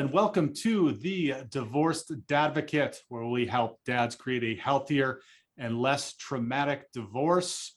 And 0.00 0.10
welcome 0.14 0.54
to 0.54 0.92
the 0.92 1.34
Divorced 1.50 2.10
Dadvocate, 2.26 2.96
where 3.10 3.26
we 3.26 3.44
help 3.44 3.80
dads 3.84 4.16
create 4.16 4.42
a 4.42 4.58
healthier 4.58 5.20
and 5.58 5.78
less 5.78 6.14
traumatic 6.14 6.90
divorce. 6.94 7.76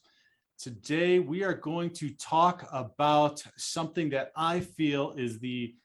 Today, 0.57 1.19
we 1.19 1.43
are 1.43 1.53
going 1.53 1.89
to 1.95 2.15
talk 2.15 2.65
about 2.71 3.43
something 3.57 4.09
that 4.11 4.31
I 4.37 4.61
feel 4.61 5.11
is 5.17 5.39
the 5.39 5.75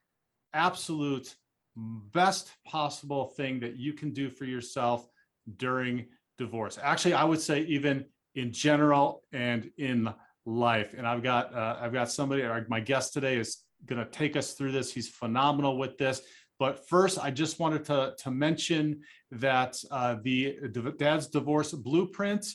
absolute 0.55 1.35
best 1.75 2.53
possible 2.65 3.27
thing 3.37 3.59
that 3.59 3.75
you 3.75 3.93
can 3.93 4.13
do 4.13 4.31
for 4.31 4.45
yourself 4.45 5.09
during 5.57 6.07
divorce. 6.39 6.79
Actually, 6.81 7.15
I 7.15 7.25
would 7.25 7.41
say 7.41 7.63
even 7.63 8.05
in 8.37 8.53
general 8.53 9.25
and 9.33 9.73
in 9.77 10.09
life. 10.47 10.95
And 10.97 11.05
I've 11.05 11.25
got 11.25 11.53
uh, 11.53 11.79
I've 11.81 11.93
got 11.93 12.13
somebody. 12.13 12.45
My 12.69 12.79
guest 12.79 13.13
today 13.13 13.39
is 13.39 13.65
going 13.87 14.05
to 14.05 14.11
take 14.11 14.37
us 14.37 14.55
through 14.55 14.73
this. 14.73 14.93
He's 14.93 15.09
phenomenal 15.09 15.79
with 15.79 15.97
this. 15.99 16.23
But 16.59 16.89
first, 16.89 17.23
I 17.23 17.31
just 17.31 17.61
wanted 17.61 17.85
to, 17.85 18.15
to 18.19 18.31
mention 18.31 19.01
that 19.31 19.79
uh, 19.91 20.17
the 20.23 20.57
Dad's 20.99 21.29
Divorce 21.29 21.73
Blueprint 21.73 22.47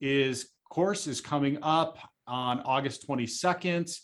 is 0.00 0.50
course 0.70 1.06
is 1.06 1.20
coming 1.20 1.58
up 1.62 1.98
on 2.26 2.60
August 2.60 3.06
22nd. 3.06 3.94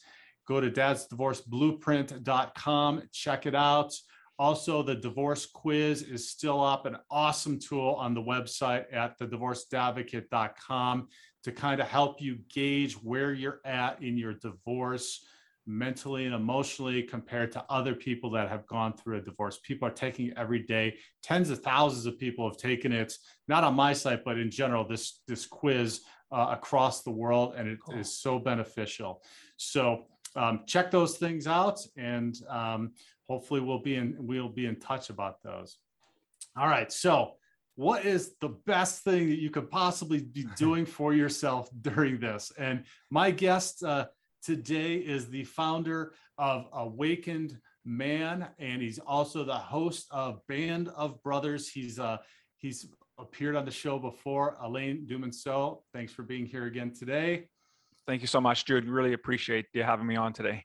Go 0.47 0.61
to 0.61 0.71
dadsdivorceblueprint.com, 0.71 3.03
check 3.13 3.47
it 3.47 3.55
out. 3.55 3.95
Also, 4.39 4.83
the 4.83 4.95
divorce 4.95 5.47
quiz 5.47 6.03
is 6.03 6.31
still 6.31 6.63
up, 6.63 6.85
an 6.85 6.99
awesome 7.11 7.59
tool 7.59 7.97
on 7.99 8.13
the 8.13 8.21
website 8.21 8.85
at 8.93 9.19
thedivorceddadvocate.com 9.19 11.09
to 11.45 11.53
kind 11.53 11.81
of 11.81 11.89
help 11.89 12.21
you 12.21 12.37
gauge 12.53 12.93
where 12.95 13.33
you're 13.33 13.61
at 13.65 14.03
in 14.03 14.19
your 14.19 14.35
divorce 14.35 15.27
mentally 15.67 16.27
and 16.27 16.35
emotionally 16.35 17.03
compared 17.03 17.51
to 17.53 17.65
other 17.69 17.95
people 17.95 18.31
that 18.31 18.49
have 18.49 18.67
gone 18.67 18.93
through 18.93 19.19
a 19.19 19.21
divorce. 19.21 19.59
People 19.63 19.89
are 19.89 19.93
taking 19.93 20.29
it 20.29 20.35
every 20.37 20.61
day. 20.61 20.97
Tens 21.23 21.51
of 21.51 21.61
thousands 21.61 22.07
of 22.07 22.19
people 22.19 22.49
have 22.49 22.59
taken 22.59 22.93
it, 22.93 23.13
not 23.49 23.65
on 23.65 23.75
my 23.75 23.93
site, 23.93 24.25
but 24.25 24.39
in 24.39 24.51
general, 24.51 24.87
this, 24.87 25.21
this 25.27 25.47
quiz 25.47 26.03
uh, 26.33 26.49
across 26.51 27.03
the 27.03 27.11
world, 27.11 27.55
and 27.57 27.69
it 27.69 27.79
cool. 27.81 27.95
is 27.97 28.19
so 28.19 28.39
beneficial. 28.39 29.23
So 29.57 30.07
um, 30.35 30.61
check 30.67 30.91
those 30.91 31.17
things 31.17 31.47
out, 31.47 31.81
and 31.97 32.37
um, 32.49 32.93
hopefully 33.29 33.61
we'll 33.61 33.81
be 33.81 33.97
in 33.97 34.17
we'll 34.19 34.49
be 34.49 34.67
in 34.67 34.77
touch 34.77 35.11
about 35.11 35.43
those. 35.43 35.79
All 36.57 36.69
right, 36.69 36.91
so 36.93 37.33
what 37.77 38.05
is 38.05 38.35
the 38.41 38.49
best 38.67 39.05
thing 39.05 39.29
that 39.29 39.39
you 39.39 39.51
could 39.51 39.71
possibly 39.71 40.21
be 40.21 40.47
doing 40.57 40.85
for 40.85 41.15
yourself 41.15 41.69
during 41.81 42.19
this? 42.19 42.53
And 42.59 42.85
my 43.11 43.31
guest 43.31 43.83
uh, 43.83 44.07
today 44.47 44.95
is 44.95 45.29
the 45.29 45.43
founder 45.43 46.13
of 46.39 46.69
Awakened 46.73 47.59
Man, 47.85 48.47
and 48.61 48.81
he's 48.81 49.01
also 49.01 49.43
the 49.43 49.53
host 49.53 50.07
of 50.13 50.41
Band 50.47 50.89
of 50.91 51.21
Brothers. 51.25 51.69
He's 51.69 51.99
uh, 51.99 52.19
he's 52.57 52.87
appeared 53.19 53.57
on 53.57 53.65
the 53.65 53.73
show 53.73 53.99
before. 53.99 54.57
Alain 54.61 55.05
Dumonceaux, 55.11 55.83
thanks 55.93 56.13
for 56.13 56.23
being 56.23 56.47
here 56.47 56.67
again 56.67 56.93
today. 56.93 57.49
Thank 58.07 58.21
you 58.21 58.29
so 58.29 58.41
much, 58.41 58.65
Jude. 58.65 58.89
Really 58.89 59.15
appreciate 59.15 59.67
you 59.73 59.83
having 59.83 60.07
me 60.07 60.15
on 60.15 60.33
today. 60.33 60.63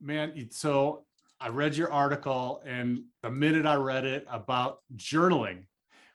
Man, 0.00 0.48
so 0.50 1.04
I 1.42 1.48
read 1.48 1.76
your 1.76 1.92
article, 1.92 2.62
and 2.64 3.02
the 3.22 3.30
minute 3.30 3.66
I 3.66 3.74
read 3.74 4.06
it 4.06 4.24
about 4.30 4.78
journaling, 4.96 5.66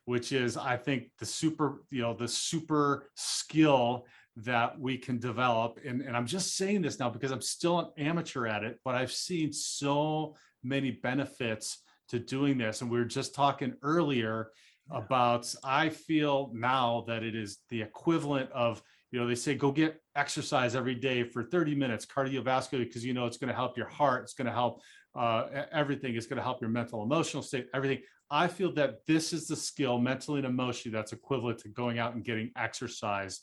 which 0.05 0.31
is, 0.31 0.57
I 0.57 0.75
think, 0.75 1.11
the 1.19 1.25
super, 1.27 1.83
you 1.91 2.01
know, 2.01 2.15
the 2.15 2.27
super 2.27 3.11
skill 3.15 4.07
that 4.37 4.79
we 4.79 4.97
can 4.97 5.17
develop. 5.17 5.79
And, 5.85 6.01
and 6.01 6.15
I'm 6.15 6.27
just 6.27 6.57
saying 6.57 6.81
this 6.81 6.99
now 6.99 7.09
because 7.09 7.31
I'm 7.31 7.41
still 7.41 7.79
an 7.79 7.87
amateur 7.97 8.47
at 8.47 8.63
it, 8.63 8.79
but 8.83 8.95
I've 8.95 9.11
seen 9.11 9.53
so 9.53 10.35
many 10.63 10.91
benefits 10.91 11.81
to 12.09 12.19
doing 12.19 12.57
this. 12.57 12.81
And 12.81 12.91
we 12.91 12.97
were 12.97 13.05
just 13.05 13.33
talking 13.33 13.73
earlier 13.81 14.49
about, 14.91 15.53
I 15.63 15.89
feel 15.89 16.51
now 16.53 17.05
that 17.07 17.23
it 17.23 17.35
is 17.35 17.59
the 17.69 17.81
equivalent 17.81 18.51
of, 18.51 18.81
you 19.11 19.19
know, 19.19 19.27
they 19.27 19.35
say 19.35 19.55
go 19.55 19.71
get 19.71 20.01
exercise 20.15 20.75
every 20.75 20.95
day 20.95 21.23
for 21.23 21.43
30 21.43 21.73
minutes, 21.75 22.05
cardiovascular, 22.05 22.79
because 22.79 23.05
you 23.05 23.13
know 23.13 23.25
it's 23.25 23.37
going 23.37 23.47
to 23.47 23.55
help 23.55 23.77
your 23.77 23.87
heart, 23.87 24.23
it's 24.23 24.33
going 24.33 24.47
to 24.47 24.51
help 24.51 24.81
uh, 25.15 25.65
everything, 25.71 26.15
it's 26.15 26.27
going 26.27 26.37
to 26.37 26.43
help 26.43 26.59
your 26.59 26.69
mental, 26.69 27.01
emotional 27.01 27.41
state, 27.41 27.67
everything. 27.73 27.99
I 28.29 28.47
feel 28.47 28.73
that 28.73 29.05
this 29.07 29.31
is 29.33 29.47
the 29.47 29.55
skill 29.55 29.97
mentally 29.99 30.39
and 30.39 30.47
emotionally 30.47 30.93
that's 30.93 31.13
equivalent 31.13 31.59
to 31.59 31.69
going 31.69 31.99
out 31.99 32.15
and 32.15 32.23
getting 32.23 32.51
exercise 32.57 33.41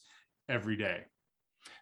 every 0.53 0.77
day. 0.77 1.05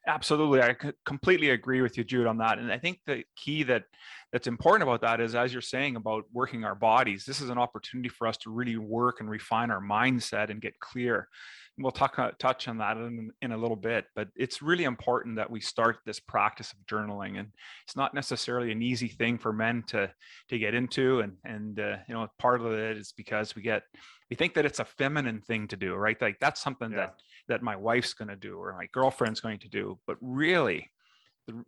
Absolutely, 0.07 0.63
I 0.63 0.75
completely 1.05 1.51
agree 1.51 1.83
with 1.83 1.99
you, 1.99 2.05
Jude, 2.05 2.27
on 2.27 2.39
that. 2.39 2.59
And 2.59 2.73
I 2.73 2.79
think 2.79 3.01
the 3.07 3.23
key 3.37 3.63
that 3.65 3.85
that's 4.33 4.47
important 4.47 4.83
about 4.83 5.03
that 5.03 5.21
is, 5.21 5.35
as 5.35 5.53
you're 5.53 5.61
saying 5.61 5.97
about 5.97 6.25
working 6.33 6.65
our 6.65 6.75
bodies, 6.75 7.25
this 7.27 7.41
is 7.41 7.51
an 7.51 7.59
opportunity 7.59 8.09
for 8.09 8.27
us 8.27 8.39
to 8.39 8.51
really 8.51 8.79
work 8.79 9.21
and 9.21 9.29
refine 9.29 9.71
our 9.71 9.83
mindset 9.83 10.49
and 10.49 10.63
get 10.63 10.79
clear. 10.81 11.29
And 11.77 11.85
we'll 11.85 11.93
talk 11.93 12.19
uh, 12.19 12.31
touch 12.39 12.67
on 12.67 12.79
that 12.79 12.97
in, 12.97 13.31
in 13.43 13.53
a 13.53 13.57
little 13.59 13.77
bit, 13.77 14.07
but 14.15 14.29
it's 14.37 14.63
really 14.63 14.85
important 14.85 15.37
that 15.37 15.51
we 15.51 15.61
start 15.61 15.99
this 16.07 16.19
practice 16.19 16.73
of 16.73 16.79
journaling. 16.87 17.39
And 17.39 17.49
it's 17.87 17.97
not 17.97 18.15
necessarily 18.15 18.73
an 18.73 18.83
easy 18.83 19.09
thing 19.09 19.37
for 19.37 19.53
men 19.53 19.83
to 19.89 20.11
to 20.49 20.59
get 20.59 20.75
into, 20.75 21.21
and 21.21 21.35
and 21.45 21.79
uh, 21.79 21.97
you 22.09 22.15
know 22.15 22.27
part 22.39 22.63
of 22.63 22.73
it 22.73 22.97
is 22.97 23.13
because 23.15 23.55
we 23.55 23.61
get 23.61 23.83
we 24.31 24.37
think 24.37 24.55
that 24.55 24.65
it's 24.65 24.79
a 24.79 24.85
feminine 24.85 25.43
thing 25.43 25.69
to 25.69 25.77
do, 25.77 25.95
right? 25.95 26.21
Like 26.21 26.39
that's 26.41 26.63
something 26.63 26.93
yeah. 26.93 26.97
that 26.97 27.15
that 27.51 27.63
my 27.63 27.75
wife's 27.75 28.15
going 28.15 28.29
to 28.29 28.37
do 28.37 28.57
or 28.57 28.73
my 28.73 28.87
girlfriend's 28.93 29.41
going 29.41 29.59
to 29.59 29.69
do 29.69 29.99
but 30.07 30.17
really 30.21 30.89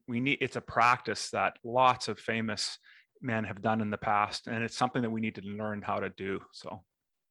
we 0.07 0.21
need 0.21 0.39
it's 0.41 0.57
a 0.57 0.61
practice 0.61 1.29
that 1.31 1.59
lots 1.65 2.07
of 2.07 2.19
famous 2.19 2.79
men 3.21 3.43
have 3.43 3.61
done 3.61 3.81
in 3.81 3.91
the 3.91 3.99
past 3.99 4.47
and 4.47 4.63
it's 4.63 4.77
something 4.77 5.03
that 5.03 5.11
we 5.11 5.21
need 5.21 5.35
to 5.35 5.43
learn 5.43 5.83
how 5.83 5.99
to 5.99 6.09
do 6.11 6.41
so 6.53 6.81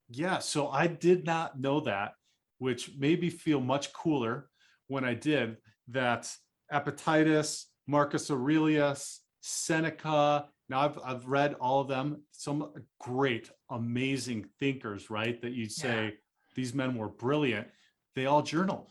yeah 0.10 0.38
so 0.38 0.68
i 0.68 0.86
did 0.86 1.26
not 1.26 1.60
know 1.60 1.80
that 1.80 2.12
which 2.58 2.92
made 2.98 3.22
me 3.22 3.30
feel 3.30 3.62
much 3.62 3.94
cooler 3.94 4.50
when 4.88 5.06
i 5.06 5.14
did 5.14 5.56
that 5.88 6.30
epictetus 6.74 7.68
marcus 7.88 8.30
aurelius 8.30 9.22
seneca 9.40 10.46
now 10.68 10.82
I've, 10.82 11.00
I've 11.04 11.26
read 11.26 11.56
all 11.56 11.82
of 11.82 11.88
them 11.88 12.24
some 12.32 12.72
great 13.00 13.50
amazing 13.70 14.46
thinkers 14.60 15.10
right 15.10 15.42
that 15.42 15.54
you 15.54 15.70
say 15.70 16.04
yeah. 16.06 16.12
these 16.56 16.74
men 16.74 16.96
were 16.96 17.10
brilliant 17.10 17.68
they 18.16 18.26
all 18.26 18.42
journal. 18.42 18.88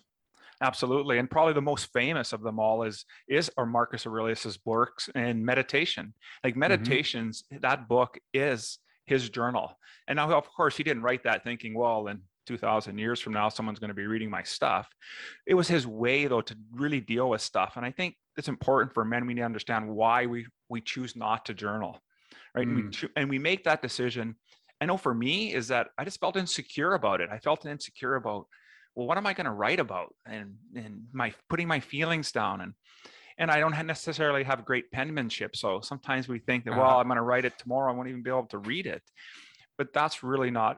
Absolutely, 0.62 1.18
and 1.18 1.30
probably 1.30 1.54
the 1.54 1.62
most 1.62 1.90
famous 1.92 2.34
of 2.34 2.42
them 2.42 2.58
all 2.58 2.82
is 2.82 3.06
is 3.28 3.50
or 3.56 3.64
Marcus 3.64 4.06
Aurelius's 4.06 4.58
works 4.64 5.08
and 5.14 5.44
meditation. 5.44 6.12
Like 6.44 6.52
mm-hmm. 6.52 6.60
meditations, 6.60 7.44
mm-hmm. 7.50 7.60
that 7.62 7.88
book 7.88 8.18
is 8.34 8.78
his 9.06 9.30
journal. 9.30 9.78
And 10.06 10.16
now, 10.16 10.30
of 10.32 10.50
course, 10.52 10.76
he 10.76 10.82
didn't 10.82 11.02
write 11.02 11.24
that 11.24 11.44
thinking, 11.44 11.74
well, 11.74 12.08
in 12.08 12.20
2000 12.46 12.98
years 12.98 13.20
from 13.20 13.32
now, 13.32 13.48
someone's 13.48 13.78
going 13.78 13.88
to 13.88 13.94
be 13.94 14.06
reading 14.06 14.30
my 14.30 14.42
stuff. 14.42 14.88
It 15.46 15.54
was 15.54 15.68
his 15.68 15.86
way, 15.86 16.26
though, 16.26 16.40
to 16.42 16.56
really 16.72 17.00
deal 17.00 17.30
with 17.30 17.40
stuff. 17.40 17.74
And 17.76 17.86
I 17.86 17.90
think 17.90 18.16
it's 18.36 18.48
important 18.48 18.92
for 18.92 19.04
men 19.04 19.26
we 19.26 19.34
need 19.34 19.40
to 19.40 19.46
understand 19.46 19.88
why 19.88 20.26
we 20.26 20.46
we 20.68 20.80
choose 20.80 21.16
not 21.16 21.46
to 21.46 21.54
journal, 21.54 21.98
right? 22.54 22.66
Mm. 22.66 22.70
And, 22.70 22.76
we, 22.76 22.82
mm. 22.82 23.08
and 23.16 23.30
we 23.30 23.38
make 23.38 23.64
that 23.64 23.82
decision. 23.82 24.36
I 24.80 24.86
know 24.86 24.96
for 24.96 25.14
me 25.14 25.52
is 25.54 25.68
that 25.68 25.88
I 25.98 26.04
just 26.04 26.20
felt 26.20 26.36
insecure 26.36 26.94
about 26.94 27.20
it. 27.20 27.28
I 27.30 27.38
felt 27.38 27.66
insecure 27.66 28.14
about 28.14 28.46
well 29.00 29.08
what 29.08 29.16
am 29.16 29.26
i 29.26 29.32
going 29.32 29.46
to 29.46 29.52
write 29.52 29.80
about? 29.80 30.14
And 30.26 30.56
and 30.76 31.06
my 31.12 31.32
putting 31.48 31.66
my 31.66 31.80
feelings 31.80 32.32
down 32.32 32.60
and 32.60 32.74
and 33.38 33.50
i 33.50 33.58
don't 33.58 33.86
necessarily 33.86 34.44
have 34.44 34.66
great 34.66 34.90
penmanship 34.92 35.56
so 35.56 35.80
sometimes 35.80 36.28
we 36.28 36.38
think 36.38 36.64
that 36.64 36.72
well 36.72 36.82
uh-huh. 36.82 36.98
i'm 36.98 37.06
going 37.06 37.16
to 37.16 37.22
write 37.22 37.46
it 37.46 37.58
tomorrow 37.58 37.90
i 37.90 37.96
won't 37.96 38.08
even 38.08 38.22
be 38.22 38.30
able 38.30 38.44
to 38.46 38.58
read 38.58 38.86
it. 38.86 39.02
But 39.78 39.94
that's 39.94 40.22
really 40.22 40.50
not 40.50 40.76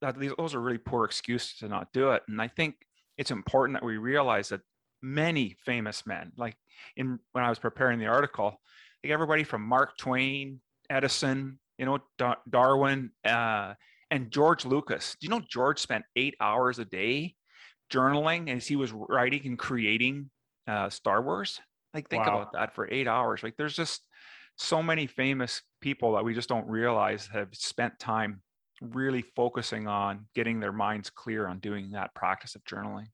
that 0.00 0.14
those 0.38 0.54
are 0.54 0.60
really 0.60 0.78
poor 0.78 1.04
excuses 1.04 1.58
to 1.58 1.68
not 1.68 1.92
do 1.92 2.12
it. 2.12 2.22
And 2.28 2.40
i 2.40 2.46
think 2.46 2.76
it's 3.18 3.32
important 3.32 3.76
that 3.76 3.84
we 3.84 3.96
realize 3.96 4.50
that 4.50 4.60
many 5.02 5.56
famous 5.64 6.06
men 6.06 6.32
like 6.36 6.56
in 6.96 7.18
when 7.32 7.44
i 7.44 7.48
was 7.48 7.58
preparing 7.58 7.98
the 7.98 8.06
article 8.06 8.60
like 9.02 9.12
everybody 9.12 9.44
from 9.44 9.62
mark 9.62 9.96
twain 9.98 10.60
edison 10.90 11.58
you 11.78 11.84
know 11.84 11.98
darwin 12.48 13.10
uh, 13.24 13.74
and 14.10 14.30
george 14.30 14.64
lucas. 14.64 15.16
Do 15.20 15.26
you 15.26 15.30
know 15.30 15.42
george 15.48 15.78
spent 15.78 16.04
eight 16.14 16.34
hours 16.40 16.78
a 16.78 16.84
day 16.84 17.34
journaling 17.92 18.54
as 18.54 18.66
he 18.66 18.76
was 18.76 18.92
writing 18.92 19.42
and 19.44 19.58
creating 19.58 20.30
uh, 20.66 20.90
Star 20.90 21.22
Wars. 21.22 21.60
Like 21.94 22.08
think 22.08 22.26
wow. 22.26 22.40
about 22.40 22.52
that 22.52 22.74
for 22.74 22.88
eight 22.90 23.08
hours. 23.08 23.42
Like 23.42 23.56
there's 23.56 23.76
just 23.76 24.02
so 24.56 24.82
many 24.82 25.06
famous 25.06 25.62
people 25.80 26.12
that 26.12 26.24
we 26.24 26.34
just 26.34 26.48
don't 26.48 26.66
realize 26.66 27.28
have 27.32 27.48
spent 27.52 27.98
time 27.98 28.42
really 28.80 29.22
focusing 29.22 29.86
on 29.86 30.26
getting 30.34 30.60
their 30.60 30.72
minds 30.72 31.10
clear 31.10 31.46
on 31.46 31.58
doing 31.58 31.90
that 31.92 32.14
practice 32.14 32.54
of 32.54 32.64
journaling. 32.64 33.06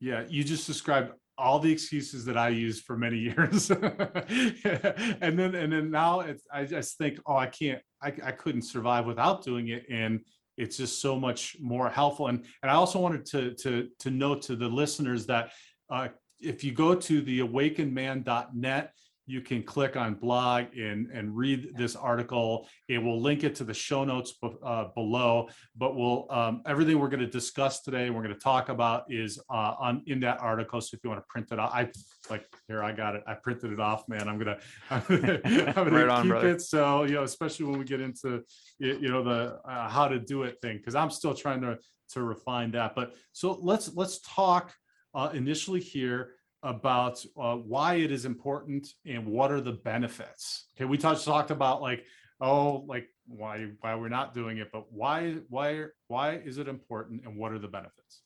Yeah, 0.00 0.24
you 0.28 0.42
just 0.44 0.66
described 0.66 1.12
all 1.36 1.58
the 1.58 1.72
excuses 1.72 2.24
that 2.26 2.36
I 2.36 2.48
used 2.48 2.84
for 2.84 2.96
many 2.96 3.18
years, 3.18 3.70
and 3.70 5.38
then 5.38 5.54
and 5.54 5.72
then 5.72 5.90
now 5.90 6.20
it's 6.20 6.44
I 6.52 6.64
just 6.64 6.96
think, 6.98 7.18
oh, 7.26 7.36
I 7.36 7.46
can't, 7.46 7.80
I, 8.02 8.12
I 8.24 8.32
couldn't 8.32 8.62
survive 8.62 9.06
without 9.06 9.44
doing 9.44 9.68
it, 9.68 9.84
and 9.90 10.20
it's 10.60 10.76
just 10.76 11.00
so 11.00 11.18
much 11.18 11.56
more 11.60 11.88
helpful. 11.88 12.28
And, 12.28 12.44
and 12.62 12.70
I 12.70 12.74
also 12.74 12.98
wanted 12.98 13.24
to, 13.26 13.54
to, 13.54 13.88
to 13.98 14.10
note 14.10 14.42
to 14.42 14.56
the 14.56 14.68
listeners 14.68 15.26
that 15.26 15.52
uh, 15.90 16.08
if 16.38 16.62
you 16.62 16.72
go 16.72 16.94
to 16.94 17.20
the 17.22 17.40
awakenedman.net, 17.40 18.92
you 19.30 19.40
can 19.40 19.62
click 19.62 19.96
on 19.96 20.14
blog 20.14 20.64
and, 20.76 21.08
and 21.12 21.36
read 21.36 21.70
this 21.76 21.94
article. 21.94 22.68
It 22.88 22.98
will 22.98 23.20
link 23.20 23.44
it 23.44 23.54
to 23.56 23.64
the 23.64 23.72
show 23.72 24.02
notes 24.02 24.34
uh, 24.64 24.86
below, 24.94 25.48
but 25.76 25.94
we'll, 25.96 26.26
um, 26.30 26.62
everything 26.66 26.98
we're 26.98 27.08
going 27.08 27.20
to 27.20 27.28
discuss 27.28 27.80
today, 27.82 28.10
we're 28.10 28.22
going 28.22 28.34
to 28.34 28.40
talk 28.40 28.68
about 28.68 29.04
is 29.08 29.38
uh, 29.48 29.74
on 29.78 30.02
in 30.06 30.18
that 30.20 30.40
article. 30.40 30.80
So 30.80 30.96
if 30.96 31.04
you 31.04 31.10
want 31.10 31.22
to 31.22 31.26
print 31.28 31.48
it 31.52 31.60
out, 31.60 31.72
I 31.72 31.90
like 32.28 32.44
here, 32.66 32.82
I 32.82 32.90
got 32.90 33.14
it. 33.14 33.22
I 33.26 33.34
printed 33.34 33.72
it 33.72 33.78
off, 33.78 34.08
man. 34.08 34.28
I'm 34.28 34.38
going 34.38 34.56
to, 34.58 34.88
I'm 34.88 35.02
going 35.06 35.94
right 36.08 36.22
keep 36.22 36.30
brother. 36.30 36.48
it. 36.48 36.62
So, 36.62 37.04
you 37.04 37.14
know, 37.14 37.22
especially 37.22 37.66
when 37.66 37.78
we 37.78 37.84
get 37.84 38.00
into, 38.00 38.42
you 38.78 39.08
know, 39.08 39.22
the 39.22 39.60
uh, 39.64 39.88
how 39.88 40.08
to 40.08 40.18
do 40.18 40.42
it 40.42 40.56
thing, 40.60 40.78
because 40.78 40.96
I'm 40.96 41.10
still 41.10 41.34
trying 41.34 41.60
to, 41.60 41.78
to 42.14 42.22
refine 42.22 42.72
that. 42.72 42.96
But 42.96 43.14
so 43.30 43.58
let's, 43.62 43.94
let's 43.94 44.18
talk 44.22 44.74
uh, 45.14 45.30
initially 45.32 45.80
here 45.80 46.32
about 46.62 47.24
uh, 47.40 47.56
why 47.56 47.94
it 47.94 48.10
is 48.10 48.24
important 48.24 48.88
and 49.06 49.26
what 49.26 49.50
are 49.50 49.60
the 49.60 49.72
benefits. 49.72 50.66
Okay, 50.76 50.84
we 50.84 50.98
touched 50.98 51.24
talked 51.24 51.50
about 51.50 51.80
like 51.80 52.04
oh 52.40 52.84
like 52.86 53.08
why 53.26 53.68
why 53.80 53.94
we're 53.94 54.08
not 54.08 54.34
doing 54.34 54.58
it, 54.58 54.70
but 54.72 54.92
why 54.92 55.36
why 55.48 55.84
why 56.08 56.36
is 56.36 56.58
it 56.58 56.68
important 56.68 57.24
and 57.24 57.36
what 57.36 57.52
are 57.52 57.58
the 57.58 57.68
benefits? 57.68 58.22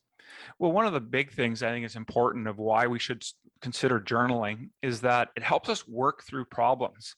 Well, 0.59 0.71
one 0.71 0.85
of 0.85 0.93
the 0.93 1.01
big 1.01 1.31
things 1.31 1.63
I 1.63 1.69
think 1.69 1.85
is 1.85 1.95
important 1.95 2.47
of 2.47 2.57
why 2.57 2.87
we 2.87 2.99
should 2.99 3.23
consider 3.61 3.99
journaling 3.99 4.69
is 4.81 5.01
that 5.01 5.29
it 5.35 5.43
helps 5.43 5.69
us 5.69 5.87
work 5.87 6.23
through 6.23 6.45
problems. 6.45 7.15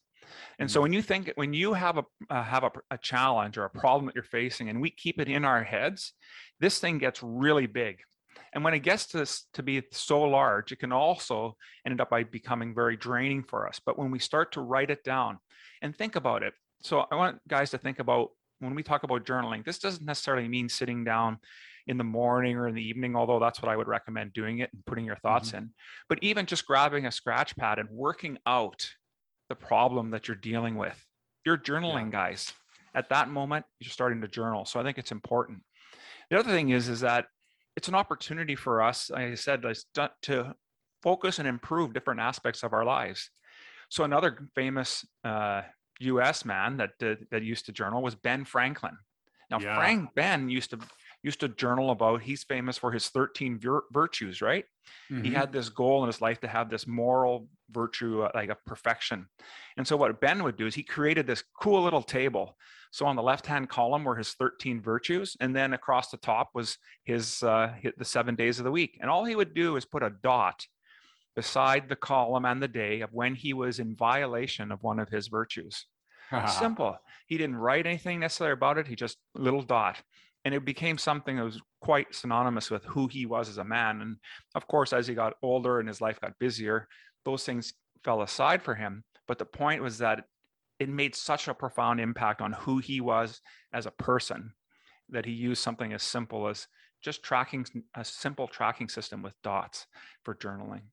And 0.60 0.70
so 0.70 0.78
mm-hmm. 0.78 0.84
when 0.84 0.94
you 0.94 1.02
think 1.02 1.32
when 1.36 1.54
you 1.54 1.74
have 1.74 1.98
a 1.98 2.04
uh, 2.30 2.44
have 2.44 2.64
a, 2.64 2.72
a 2.92 2.98
challenge 2.98 3.58
or 3.58 3.64
a 3.64 3.70
problem 3.70 4.08
that 4.08 4.16
you're 4.16 4.24
facing 4.24 4.70
and 4.70 4.82
we 4.82 4.90
keep 4.90 5.20
it 5.20 5.30
in 5.30 5.46
our 5.46 5.64
heads, 5.64 6.14
this 6.60 6.80
thing 6.80 6.98
gets 6.98 7.24
really 7.24 7.66
big 7.66 8.00
and 8.58 8.64
when 8.64 8.74
it 8.74 8.80
gets 8.80 9.06
to, 9.10 9.18
this, 9.18 9.46
to 9.54 9.62
be 9.62 9.84
so 9.92 10.24
large, 10.24 10.72
it 10.72 10.80
can 10.80 10.92
also 10.92 11.56
end 11.86 12.02
up 12.02 12.10
by 12.10 12.24
becoming 12.24 12.74
very 12.74 12.98
draining 12.98 13.44
for 13.44 13.68
us. 13.68 13.80
But 13.86 14.00
when 14.00 14.10
we 14.10 14.18
start 14.18 14.54
to 14.54 14.62
write 14.62 14.90
it 14.90 15.04
down 15.04 15.38
and 15.84 15.96
think 15.96 16.16
about 16.16 16.42
it, 16.42 16.56
so 16.82 17.06
I 17.12 17.16
want 17.18 17.38
guys 17.48 17.70
to 17.70 17.78
think 17.78 18.00
about 18.00 18.30
when 18.58 18.74
we 18.74 18.82
talk 18.82 19.04
about 19.04 19.28
journaling, 19.28 19.64
this 19.64 19.78
doesn't 19.78 20.08
necessarily 20.08 20.48
mean 20.48 20.70
sitting 20.70 21.04
down 21.04 21.38
in 21.86 22.00
the 22.00 22.04
morning 22.04 22.58
or 22.58 22.68
in 22.68 22.74
the 22.74 22.82
evening, 22.82 23.16
although 23.16 23.38
that's 23.38 23.62
what 23.62 23.72
I 23.72 23.76
would 23.76 23.88
recommend 23.88 24.34
doing 24.34 24.58
it 24.58 24.72
and 24.74 24.84
putting 24.88 25.06
your 25.06 25.18
thoughts 25.18 25.50
mm-hmm. 25.50 25.58
in. 25.58 25.74
But 26.10 26.18
even 26.24 26.48
just 26.48 26.66
grabbing 26.66 27.06
a 27.06 27.12
scratch 27.12 27.56
pad 27.58 27.78
and 27.78 27.88
working 27.92 28.40
out 28.48 28.90
the 29.50 29.56
problem 29.56 30.10
that 30.10 30.28
you're 30.28 30.36
dealing 30.36 30.78
with. 30.78 31.00
You're 31.46 31.60
journaling, 31.60 32.06
yeah. 32.06 32.30
guys. 32.30 32.54
At 32.96 33.10
that 33.10 33.30
moment, 33.30 33.68
you're 33.80 33.92
starting 33.92 34.22
to 34.22 34.28
journal. 34.28 34.66
So 34.66 34.80
I 34.80 34.84
think 34.84 34.98
it's 34.98 35.12
important. 35.12 35.60
The 36.32 36.40
other 36.40 36.50
thing 36.50 36.70
is, 36.70 36.90
is 36.90 37.02
that 37.02 37.28
it's 37.78 37.88
an 37.88 37.96
opportunity 37.96 38.56
for 38.56 38.82
us, 38.82 39.12
like 39.12 39.32
I 39.32 39.36
said, 39.36 39.64
to 40.24 40.56
focus 41.04 41.38
and 41.38 41.48
improve 41.48 41.94
different 41.94 42.20
aspects 42.20 42.64
of 42.64 42.74
our 42.74 42.84
lives. 42.84 43.30
So 43.90 44.04
another 44.04 44.50
famous 44.56 45.06
uh, 45.24 45.62
U.S. 46.00 46.44
man 46.44 46.78
that 46.78 46.98
did, 46.98 47.28
that 47.30 47.44
used 47.44 47.68
to 47.68 47.72
journal 47.72 48.02
was 48.02 48.16
Ben 48.16 48.46
Franklin. 48.46 48.98
Now 49.52 49.60
yeah. 49.60 49.76
Frank 49.76 50.10
Ben 50.16 50.50
used 50.50 50.72
to 50.72 50.80
used 51.24 51.40
to 51.42 51.50
journal 51.50 51.92
about. 51.92 52.22
He's 52.22 52.44
famous 52.44 52.78
for 52.78 52.92
his 52.92 53.10
13 53.10 53.60
vir- 53.60 53.84
virtues, 53.92 54.42
right? 54.42 54.66
Mm-hmm. 55.12 55.24
He 55.24 55.32
had 55.32 55.52
this 55.52 55.70
goal 55.70 56.04
in 56.04 56.08
his 56.08 56.22
life 56.22 56.40
to 56.42 56.48
have 56.48 56.70
this 56.70 56.88
moral 56.88 57.48
virtue, 57.72 58.22
uh, 58.22 58.32
like 58.34 58.50
a 58.50 58.58
perfection. 58.66 59.28
And 59.78 59.88
so 59.88 59.98
what 59.98 60.22
Ben 60.22 60.44
would 60.44 60.58
do 60.58 60.68
is 60.68 60.76
he 60.76 60.84
created 60.84 61.28
this 61.28 61.44
cool 61.60 61.84
little 61.84 62.04
table 62.04 62.56
so 62.92 63.06
on 63.06 63.16
the 63.16 63.24
left-hand 63.24 63.70
column 63.70 64.04
were 64.04 64.16
his 64.16 64.34
13 64.34 64.82
virtues, 64.82 65.36
and 65.40 65.56
then 65.56 65.74
across 65.74 66.10
the 66.10 66.18
top 66.18 66.50
was 66.54 66.78
his, 67.04 67.44
uh, 67.44 67.74
the 67.98 68.06
seven 68.06 68.36
days 68.36 68.60
of 68.60 68.66
the 68.66 68.72
week. 68.72 68.98
And 69.02 69.10
all 69.10 69.26
he 69.26 69.36
would 69.36 69.54
do 69.54 69.76
is 69.76 69.86
put 69.86 70.04
a 70.04 70.10
dot 70.24 70.66
beside 71.36 71.90
the 71.90 71.96
column 71.96 72.46
and 72.46 72.62
the 72.62 72.68
day 72.68 73.02
of 73.02 73.14
when 73.14 73.36
he 73.36 73.54
was 73.54 73.80
in 73.80 73.96
violation 73.96 74.72
of 74.72 74.82
one 74.82 75.00
of 75.00 75.10
his 75.10 75.28
virtues. 75.28 75.86
Simple. 76.60 76.98
He 77.28 77.38
didn't 77.38 77.58
write 77.58 77.86
anything 77.86 78.20
necessarily 78.20 78.54
about 78.54 78.78
it. 78.78 78.88
He 78.88 78.96
just 78.96 79.18
little 79.36 79.62
dot. 79.62 80.02
And 80.48 80.56
it 80.56 80.64
became 80.64 80.98
something 80.98 81.36
that 81.36 81.44
was 81.44 81.62
quite 81.82 82.16
synonymous 82.16 82.72
with 82.72 82.86
who 82.86 83.08
he 83.08 83.26
was 83.26 83.50
as 83.50 83.58
a 83.58 83.66
man. 83.66 84.00
And 84.00 84.16
of 84.56 84.66
course, 84.66 84.94
as 84.94 85.06
he 85.06 85.14
got 85.14 85.34
older 85.44 85.82
and 85.82 85.90
his 85.90 86.00
life 86.00 86.22
got 86.22 86.40
busier, 86.40 86.88
those 87.26 87.44
things 87.44 87.74
fell 88.06 88.22
aside 88.22 88.64
for 88.64 88.74
him. 88.74 89.04
But 89.28 89.40
the 89.40 89.46
point 89.46 89.84
was 89.84 89.98
that 89.98 90.24
it 90.80 90.88
made 90.88 91.16
such 91.16 91.50
a 91.50 91.54
profound 91.54 92.00
impact 92.00 92.40
on 92.40 92.54
who 92.54 92.78
he 92.78 93.02
was 93.02 93.42
as 93.74 93.88
a 93.88 93.92
person 93.92 94.54
that 95.10 95.26
he 95.26 95.34
used 95.34 95.62
something 95.62 95.92
as 95.92 96.02
simple 96.02 96.48
as 96.48 96.66
just 97.04 97.24
tracking 97.24 97.66
a 97.98 98.06
simple 98.06 98.48
tracking 98.48 98.88
system 98.88 99.22
with 99.22 99.34
dots 99.44 99.86
for 100.24 100.34
journaling 100.34 100.84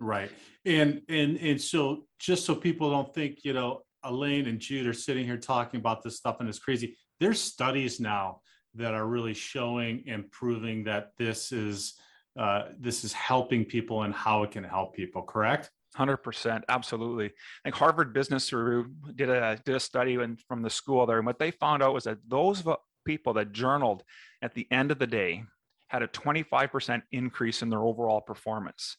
right 0.00 0.32
and 0.66 1.02
and 1.08 1.36
and 1.38 1.60
so 1.60 2.04
just 2.18 2.44
so 2.44 2.54
people 2.54 2.90
don't 2.90 3.14
think 3.14 3.38
you 3.44 3.52
know 3.52 3.80
alain 4.04 4.46
and 4.46 4.60
jude 4.60 4.86
are 4.86 4.92
sitting 4.92 5.24
here 5.24 5.38
talking 5.38 5.80
about 5.80 6.02
this 6.02 6.16
stuff 6.16 6.36
and 6.40 6.48
it's 6.48 6.58
crazy 6.58 6.96
there's 7.18 7.40
studies 7.40 7.98
now 7.98 8.40
that 8.74 8.94
are 8.94 9.06
really 9.06 9.34
showing 9.34 10.04
and 10.06 10.30
proving 10.30 10.84
that 10.84 11.12
this 11.18 11.52
is 11.52 11.94
uh, 12.38 12.66
this 12.78 13.02
is 13.02 13.12
helping 13.12 13.64
people 13.64 14.04
and 14.04 14.14
how 14.14 14.44
it 14.44 14.52
can 14.52 14.62
help 14.62 14.94
people 14.94 15.22
correct? 15.22 15.70
100% 15.96 16.62
absolutely. 16.68 17.26
I 17.26 17.30
think 17.64 17.74
harvard 17.74 18.12
business 18.12 18.52
review 18.52 18.92
did 19.16 19.30
a 19.30 19.58
did 19.64 19.74
a 19.74 19.80
study 19.80 20.14
in, 20.14 20.36
from 20.46 20.62
the 20.62 20.70
school 20.70 21.06
there 21.06 21.18
and 21.18 21.26
what 21.26 21.38
they 21.38 21.50
found 21.50 21.82
out 21.82 21.94
was 21.94 22.04
that 22.04 22.18
those 22.28 22.62
people 23.04 23.32
that 23.34 23.52
journaled 23.52 24.04
at 24.42 24.54
the 24.54 24.66
end 24.70 24.92
of 24.92 24.98
the 24.98 25.06
day 25.06 25.42
had 25.88 26.02
a 26.02 26.08
25% 26.08 27.02
increase 27.12 27.62
in 27.62 27.70
their 27.70 27.82
overall 27.82 28.20
performance. 28.20 28.98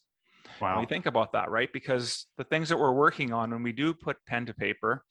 Wow 0.60 0.80
you 0.80 0.86
think 0.86 1.06
about 1.06 1.32
that 1.32 1.50
right? 1.50 1.72
Because 1.72 2.26
the 2.36 2.44
things 2.44 2.68
that 2.68 2.78
we're 2.78 2.92
working 2.92 3.32
on 3.32 3.50
when 3.50 3.62
we 3.62 3.72
do 3.72 3.94
put 3.94 4.16
pen 4.26 4.44
to 4.46 4.54
paper 4.54 5.04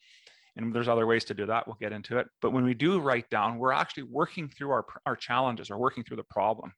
and 0.56 0.74
there's 0.74 0.88
other 0.88 1.06
ways 1.06 1.24
to 1.24 1.34
do 1.34 1.46
that 1.46 1.66
we'll 1.66 1.76
get 1.80 1.92
into 1.92 2.18
it. 2.18 2.26
But 2.42 2.52
when 2.52 2.64
we 2.64 2.74
do 2.74 3.00
write 3.00 3.28
down 3.30 3.58
we're 3.58 3.72
actually 3.72 4.04
working 4.04 4.48
through 4.48 4.70
our, 4.70 4.84
our 5.06 5.16
challenges 5.16 5.70
or 5.70 5.78
working 5.78 6.04
through 6.04 6.18
the 6.18 6.24
problem. 6.24 6.72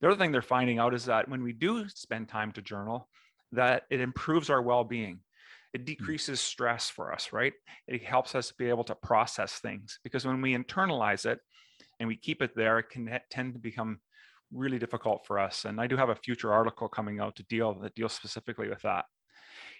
The 0.00 0.08
other 0.08 0.16
thing 0.16 0.32
they're 0.32 0.42
finding 0.42 0.78
out 0.78 0.94
is 0.94 1.04
that 1.06 1.28
when 1.28 1.42
we 1.42 1.52
do 1.52 1.88
spend 1.88 2.28
time 2.28 2.52
to 2.52 2.62
journal 2.62 3.08
that 3.52 3.82
it 3.90 4.00
improves 4.00 4.48
our 4.48 4.62
well-being. 4.62 5.20
It 5.74 5.82
hmm. 5.82 5.84
decreases 5.84 6.40
stress 6.40 6.88
for 6.88 7.12
us 7.12 7.32
right? 7.32 7.52
It 7.86 8.02
helps 8.02 8.34
us 8.34 8.52
be 8.52 8.68
able 8.68 8.84
to 8.84 8.94
process 8.94 9.54
things 9.54 9.98
because 10.04 10.26
when 10.26 10.40
we 10.40 10.56
internalize 10.56 11.26
it 11.26 11.38
and 12.00 12.08
we 12.08 12.16
keep 12.16 12.42
it 12.42 12.54
there 12.56 12.78
it 12.78 12.90
can 12.90 13.18
tend 13.30 13.54
to 13.54 13.60
become 13.60 14.00
really 14.52 14.78
difficult 14.78 15.26
for 15.26 15.38
us. 15.38 15.64
And 15.64 15.80
i 15.80 15.86
do 15.86 15.96
have 15.96 16.10
a 16.10 16.14
future 16.14 16.52
article 16.52 16.88
coming 16.88 17.20
out 17.20 17.36
to 17.36 17.44
deal 17.44 17.74
that 17.74 17.94
deals 17.94 18.12
specifically 18.12 18.68
with 18.68 18.82
that 18.82 19.04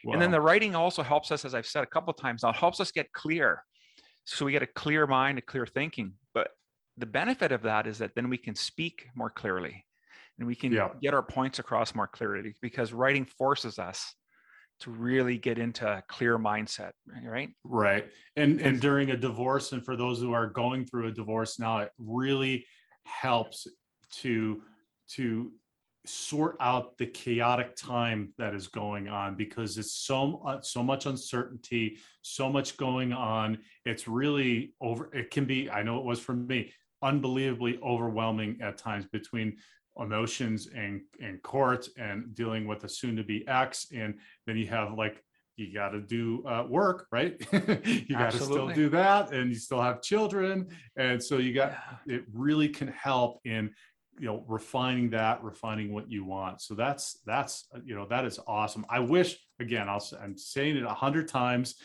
wow. 0.05 0.13
and 0.13 0.23
then 0.23 0.31
the 0.31 0.41
writing 0.41 0.75
also 0.75 1.03
helps 1.03 1.31
us 1.31 1.45
as 1.45 1.55
i've 1.55 1.67
said 1.67 1.83
a 1.83 1.87
couple 1.87 2.13
times 2.13 2.43
now 2.43 2.51
it 2.51 2.57
helps 2.57 2.81
us 2.81 2.91
get 2.91 3.13
clear. 3.13 3.63
So 4.25 4.45
we 4.45 4.53
get 4.53 4.63
a 4.63 4.67
clear 4.67 5.07
mind 5.07 5.39
a 5.39 5.43
clear 5.43 5.67
thinking. 5.67 6.13
But 6.35 6.49
the 6.97 7.07
benefit 7.07 7.53
of 7.53 7.63
that 7.63 7.87
is 7.87 7.99
that 7.99 8.15
then 8.15 8.29
we 8.29 8.39
can 8.39 8.55
speak 8.55 9.07
more 9.15 9.31
clearly. 9.31 9.85
And 10.39 10.47
we 10.47 10.55
can 10.55 10.73
yeah. 10.73 10.89
get 11.01 11.15
our 11.15 11.23
points 11.23 11.59
across 11.59 11.95
more 11.95 12.07
clearly 12.07 12.55
because 12.63 12.93
writing 12.93 13.27
forces 13.27 13.79
us 13.79 14.15
to 14.81 14.91
really 14.91 15.39
get 15.39 15.59
into 15.59 15.87
a 15.87 16.03
clear 16.09 16.39
mindset 16.39 16.93
right? 17.25 17.51
Right? 17.65 18.07
And 18.37 18.61
and 18.61 18.81
during 18.81 19.11
a 19.11 19.17
divorce 19.17 19.73
and 19.73 19.85
for 19.85 19.95
those 19.95 20.19
who 20.19 20.33
are 20.33 20.49
going 20.49 20.87
through 20.87 21.09
a 21.09 21.13
divorce 21.13 21.61
now 21.61 21.79
it 21.79 21.91
really 21.99 22.67
helps 23.05 23.67
to 24.23 24.63
to 25.11 25.53
sort 26.05 26.57
out 26.61 26.99
the 26.99 27.07
chaotic 27.07 27.77
time 27.77 28.33
that 28.37 28.55
is 28.55 28.67
going 28.67 29.09
on 29.09 29.37
because 29.37 29.79
it's 29.79 29.93
so 29.93 30.43
uh, 30.47 30.61
so 30.61 30.83
much 30.83 31.07
uncertainty 31.07 31.99
so 32.23 32.49
much 32.49 32.77
going 32.77 33.13
on. 33.13 33.59
It's 33.85 34.07
really 34.07 34.75
over 34.81 35.13
it 35.13 35.31
can 35.31 35.45
be 35.45 35.71
i 35.71 35.83
know 35.83 35.99
it 35.99 36.05
was 36.05 36.21
for 36.21 36.35
me 36.35 36.73
unbelievably 37.03 37.81
overwhelming 37.83 38.59
at 38.63 38.79
times 38.79 39.07
between 39.07 39.57
emotions 39.99 40.69
and 40.75 41.03
and 41.21 41.43
court 41.43 41.89
and 41.99 42.35
dealing 42.35 42.67
with 42.67 42.85
a 42.85 42.89
soon 42.89 43.17
to 43.17 43.25
be 43.25 43.47
ex. 43.49 43.89
And 43.95 44.15
then 44.47 44.57
you 44.57 44.67
have 44.69 44.95
like 44.95 45.23
you 45.57 45.73
got 45.73 45.91
to 45.91 46.01
do 46.01 46.43
uh, 46.47 46.65
work 46.69 47.07
right? 47.13 47.35
You 47.53 48.17
got 48.17 48.33
to 48.33 48.39
still 48.39 48.69
do 48.69 48.89
that 48.91 49.33
and 49.33 49.51
you 49.51 49.59
still 49.59 49.83
have 49.83 50.01
children. 50.01 50.69
And 50.97 51.23
so 51.23 51.37
you 51.37 51.53
got 51.53 51.73
yeah. 52.07 52.17
it 52.17 52.25
really 52.33 52.69
can 52.69 52.89
help 52.89 53.41
in 53.45 53.71
you 54.19 54.27
know 54.27 54.45
refining 54.47 55.11
that 55.11 55.43
refining 55.43 55.93
what 55.93 56.11
you 56.11 56.25
want 56.25 56.61
so 56.61 56.75
that's 56.75 57.21
that's 57.25 57.67
you 57.85 57.95
know 57.95 58.07
that 58.07 58.25
is 58.25 58.39
awesome 58.47 58.85
i 58.91 58.99
wish 58.99 59.39
again 59.59 59.89
I'll, 59.89 60.07
i'm 60.23 60.37
saying 60.37 60.77
it 60.77 60.85
a 60.85 60.91
hundred 60.91 61.29
times 61.29 61.77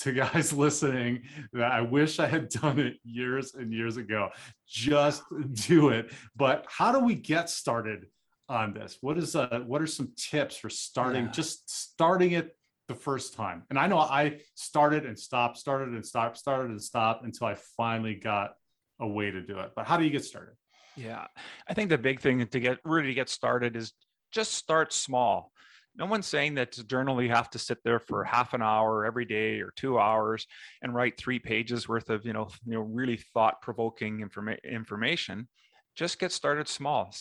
to 0.00 0.12
guys 0.34 0.52
listening 0.52 1.22
that 1.52 1.72
I 1.72 1.80
wish 1.80 2.18
I 2.18 2.26
had 2.26 2.48
done 2.48 2.78
it 2.78 2.96
years 3.04 3.54
and 3.54 3.72
years 3.72 3.96
ago. 3.96 4.30
Just 4.66 5.22
do 5.52 5.90
it. 5.90 6.12
But 6.36 6.66
how 6.68 6.92
do 6.92 7.00
we 7.00 7.14
get 7.14 7.48
started 7.48 8.06
on 8.48 8.74
this? 8.74 8.98
What 9.00 9.18
is 9.18 9.36
uh 9.36 9.60
what 9.66 9.80
are 9.80 9.86
some 9.86 10.12
tips 10.16 10.56
for 10.56 10.68
starting 10.68 11.26
yeah. 11.26 11.30
just 11.30 11.70
starting 11.70 12.32
it 12.32 12.56
the 12.88 12.94
first 12.94 13.34
time? 13.34 13.64
And 13.70 13.78
I 13.78 13.86
know 13.86 13.98
I 13.98 14.40
started 14.54 15.06
and 15.06 15.18
stopped, 15.18 15.58
started 15.58 15.88
and 15.90 16.04
stopped, 16.04 16.38
started 16.38 16.70
and 16.70 16.82
stopped 16.82 17.24
until 17.24 17.46
I 17.46 17.54
finally 17.76 18.14
got 18.14 18.54
a 19.00 19.06
way 19.06 19.30
to 19.30 19.40
do 19.40 19.58
it. 19.60 19.72
But 19.74 19.86
how 19.86 19.96
do 19.96 20.04
you 20.04 20.10
get 20.10 20.24
started? 20.24 20.54
Yeah. 20.96 21.26
I 21.68 21.74
think 21.74 21.90
the 21.90 21.98
big 21.98 22.20
thing 22.20 22.46
to 22.46 22.60
get 22.60 22.78
really 22.84 23.08
to 23.08 23.14
get 23.14 23.28
started 23.28 23.76
is 23.76 23.92
just 24.32 24.52
start 24.52 24.92
small. 24.92 25.50
No 25.96 26.06
one's 26.06 26.26
saying 26.26 26.54
that 26.54 26.72
to 26.72 26.84
journal 26.84 27.22
you 27.22 27.30
have 27.30 27.50
to 27.50 27.58
sit 27.58 27.78
there 27.84 28.00
for 28.00 28.24
half 28.24 28.52
an 28.52 28.62
hour 28.62 29.06
every 29.06 29.24
day 29.24 29.60
or 29.60 29.72
two 29.76 29.98
hours 29.98 30.46
and 30.82 30.94
write 30.94 31.16
three 31.16 31.38
pages 31.38 31.88
worth 31.88 32.10
of 32.10 32.26
you 32.26 32.32
know 32.32 32.48
you 32.64 32.74
know 32.74 32.80
really 32.80 33.16
thought 33.32 33.62
provoking 33.62 34.18
informa- 34.18 34.62
information. 34.64 35.48
Just 35.94 36.18
get 36.18 36.32
started 36.32 36.68
small 36.68 37.12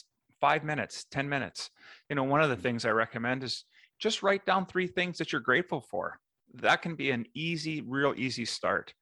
five 0.42 0.64
minutes 0.64 1.06
ten 1.12 1.30
minutes. 1.30 1.70
You 2.10 2.16
know 2.16 2.24
one 2.24 2.42
of 2.42 2.50
the 2.50 2.56
mm-hmm. 2.56 2.64
things 2.64 2.86
i 2.86 2.90
recommend 2.90 3.44
is 3.44 3.66
just 4.00 4.24
write 4.24 4.46
down 4.46 4.66
three 4.66 4.88
things 4.88 5.18
that 5.20 5.32
you're 5.32 5.42
grateful 5.42 5.82
for. 5.82 6.20
That 6.56 6.82
can 6.82 6.96
be 6.96 7.12
an 7.12 7.26
easy 7.36 7.82
real 7.82 8.14
easy 8.18 8.46
start 8.46 8.94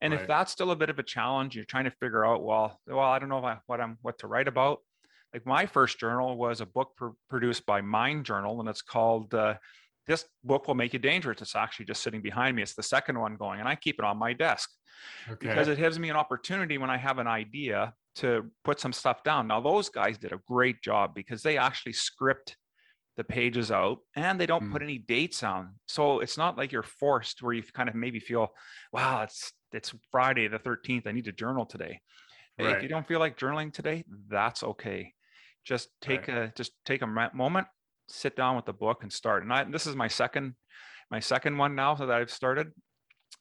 and 0.00 0.12
Right. 0.12 0.20
if 0.22 0.26
that's 0.28 0.52
still 0.52 0.70
a 0.70 0.76
bit 0.76 0.90
of 0.90 0.98
a 0.98 1.02
challenge 1.02 1.54
you're 1.56 1.64
trying 1.64 1.84
to 1.84 1.90
figure 1.90 2.24
out 2.24 2.42
well 2.42 2.80
well 2.86 2.98
i 3.00 3.18
don't 3.18 3.28
know 3.28 3.44
I- 3.44 3.58
what 3.66 3.80
i'm 3.80 3.98
what 4.02 4.18
to 4.20 4.26
write 4.26 4.48
about 4.48 4.78
like 5.32 5.44
my 5.46 5.66
first 5.66 5.98
journal 5.98 6.36
was 6.36 6.60
a 6.60 6.66
book 6.66 6.90
pr- 6.96 7.08
produced 7.28 7.66
by 7.66 7.80
mind 7.80 8.24
journal 8.24 8.60
and 8.60 8.68
it's 8.68 8.82
called 8.82 9.34
uh, 9.34 9.54
this 10.06 10.24
book 10.44 10.68
will 10.68 10.74
make 10.74 10.92
you 10.92 10.98
dangerous 10.98 11.40
it's 11.42 11.56
actually 11.56 11.86
just 11.86 12.02
sitting 12.02 12.20
behind 12.22 12.54
me 12.56 12.62
it's 12.62 12.74
the 12.74 12.82
second 12.82 13.18
one 13.18 13.36
going 13.36 13.58
and 13.60 13.68
i 13.68 13.74
keep 13.74 13.96
it 13.98 14.04
on 14.04 14.16
my 14.18 14.32
desk 14.32 14.70
because 15.40 15.66
it 15.68 15.78
gives 15.78 15.98
me 15.98 16.08
an 16.08 16.16
opportunity 16.16 16.78
when 16.78 16.88
I 16.88 16.96
have 16.96 17.18
an 17.18 17.26
idea 17.26 17.92
to 18.16 18.48
put 18.62 18.78
some 18.78 18.92
stuff 18.92 19.24
down. 19.24 19.48
Now, 19.48 19.60
those 19.60 19.88
guys 19.88 20.16
did 20.18 20.32
a 20.32 20.38
great 20.46 20.80
job 20.82 21.14
because 21.16 21.42
they 21.42 21.58
actually 21.58 21.94
script 21.94 22.56
the 23.16 23.24
pages 23.24 23.72
out 23.72 23.98
and 24.14 24.40
they 24.40 24.46
don't 24.46 24.70
put 24.70 24.82
any 24.82 24.98
dates 24.98 25.42
on. 25.42 25.74
So 25.88 26.20
it's 26.20 26.38
not 26.38 26.56
like 26.56 26.70
you're 26.70 26.84
forced 26.84 27.42
where 27.42 27.52
you 27.54 27.62
kind 27.64 27.88
of 27.88 27.96
maybe 27.96 28.20
feel, 28.20 28.48
wow, 28.92 29.22
it's 29.22 29.52
it's 29.74 29.92
Friday 30.10 30.48
the 30.48 30.58
13th. 30.58 31.06
I 31.06 31.12
need 31.12 31.24
to 31.24 31.32
journal 31.32 31.66
today. 31.66 32.00
Hey, 32.56 32.70
If 32.70 32.82
you 32.82 32.88
don't 32.88 33.06
feel 33.06 33.18
like 33.18 33.36
journaling 33.36 33.72
today, 33.72 34.04
that's 34.28 34.62
okay. 34.62 35.12
Just 35.64 35.88
take 36.00 36.28
a 36.28 36.52
just 36.54 36.72
take 36.84 37.02
a 37.02 37.30
moment, 37.34 37.66
sit 38.08 38.36
down 38.36 38.54
with 38.54 38.66
the 38.66 38.72
book 38.72 39.02
and 39.02 39.12
start. 39.12 39.42
And 39.42 39.52
I, 39.52 39.64
this 39.64 39.86
is 39.86 39.96
my 39.96 40.08
second 40.08 40.54
my 41.10 41.20
second 41.20 41.58
one 41.58 41.74
now 41.74 41.94
that 41.94 42.10
I've 42.10 42.30
started 42.30 42.72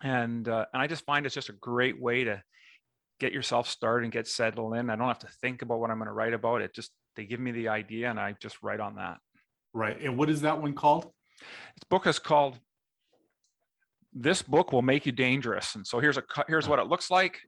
and 0.01 0.47
uh, 0.47 0.65
and 0.73 0.81
I 0.81 0.87
just 0.87 1.05
find 1.05 1.25
it's 1.25 1.35
just 1.35 1.49
a 1.49 1.53
great 1.53 2.01
way 2.01 2.23
to 2.23 2.41
get 3.19 3.33
yourself 3.33 3.67
started 3.67 4.05
and 4.05 4.11
get 4.11 4.27
settled 4.27 4.75
in. 4.75 4.89
I 4.89 4.95
don't 4.95 5.07
have 5.07 5.19
to 5.19 5.27
think 5.41 5.61
about 5.61 5.79
what 5.79 5.91
I'm 5.91 5.97
going 5.97 6.07
to 6.07 6.13
write 6.13 6.33
about. 6.33 6.61
It 6.61 6.73
just 6.73 6.91
they 7.15 7.25
give 7.25 7.39
me 7.39 7.51
the 7.51 7.67
idea 7.67 8.09
and 8.09 8.19
I 8.19 8.35
just 8.41 8.63
write 8.63 8.79
on 8.79 8.95
that. 8.95 9.17
Right. 9.73 9.99
And 10.01 10.17
what 10.17 10.29
is 10.29 10.41
that 10.41 10.61
one 10.61 10.73
called? 10.73 11.05
This 11.75 11.83
book 11.89 12.07
is 12.07 12.19
called 12.19 12.59
"This 14.13 14.41
Book 14.41 14.71
Will 14.71 14.81
Make 14.81 15.05
You 15.05 15.11
Dangerous," 15.11 15.75
and 15.75 15.85
so 15.85 15.99
here's 15.99 16.17
a 16.17 16.23
here's 16.47 16.67
what 16.67 16.79
it 16.79 16.87
looks 16.87 17.09
like. 17.11 17.39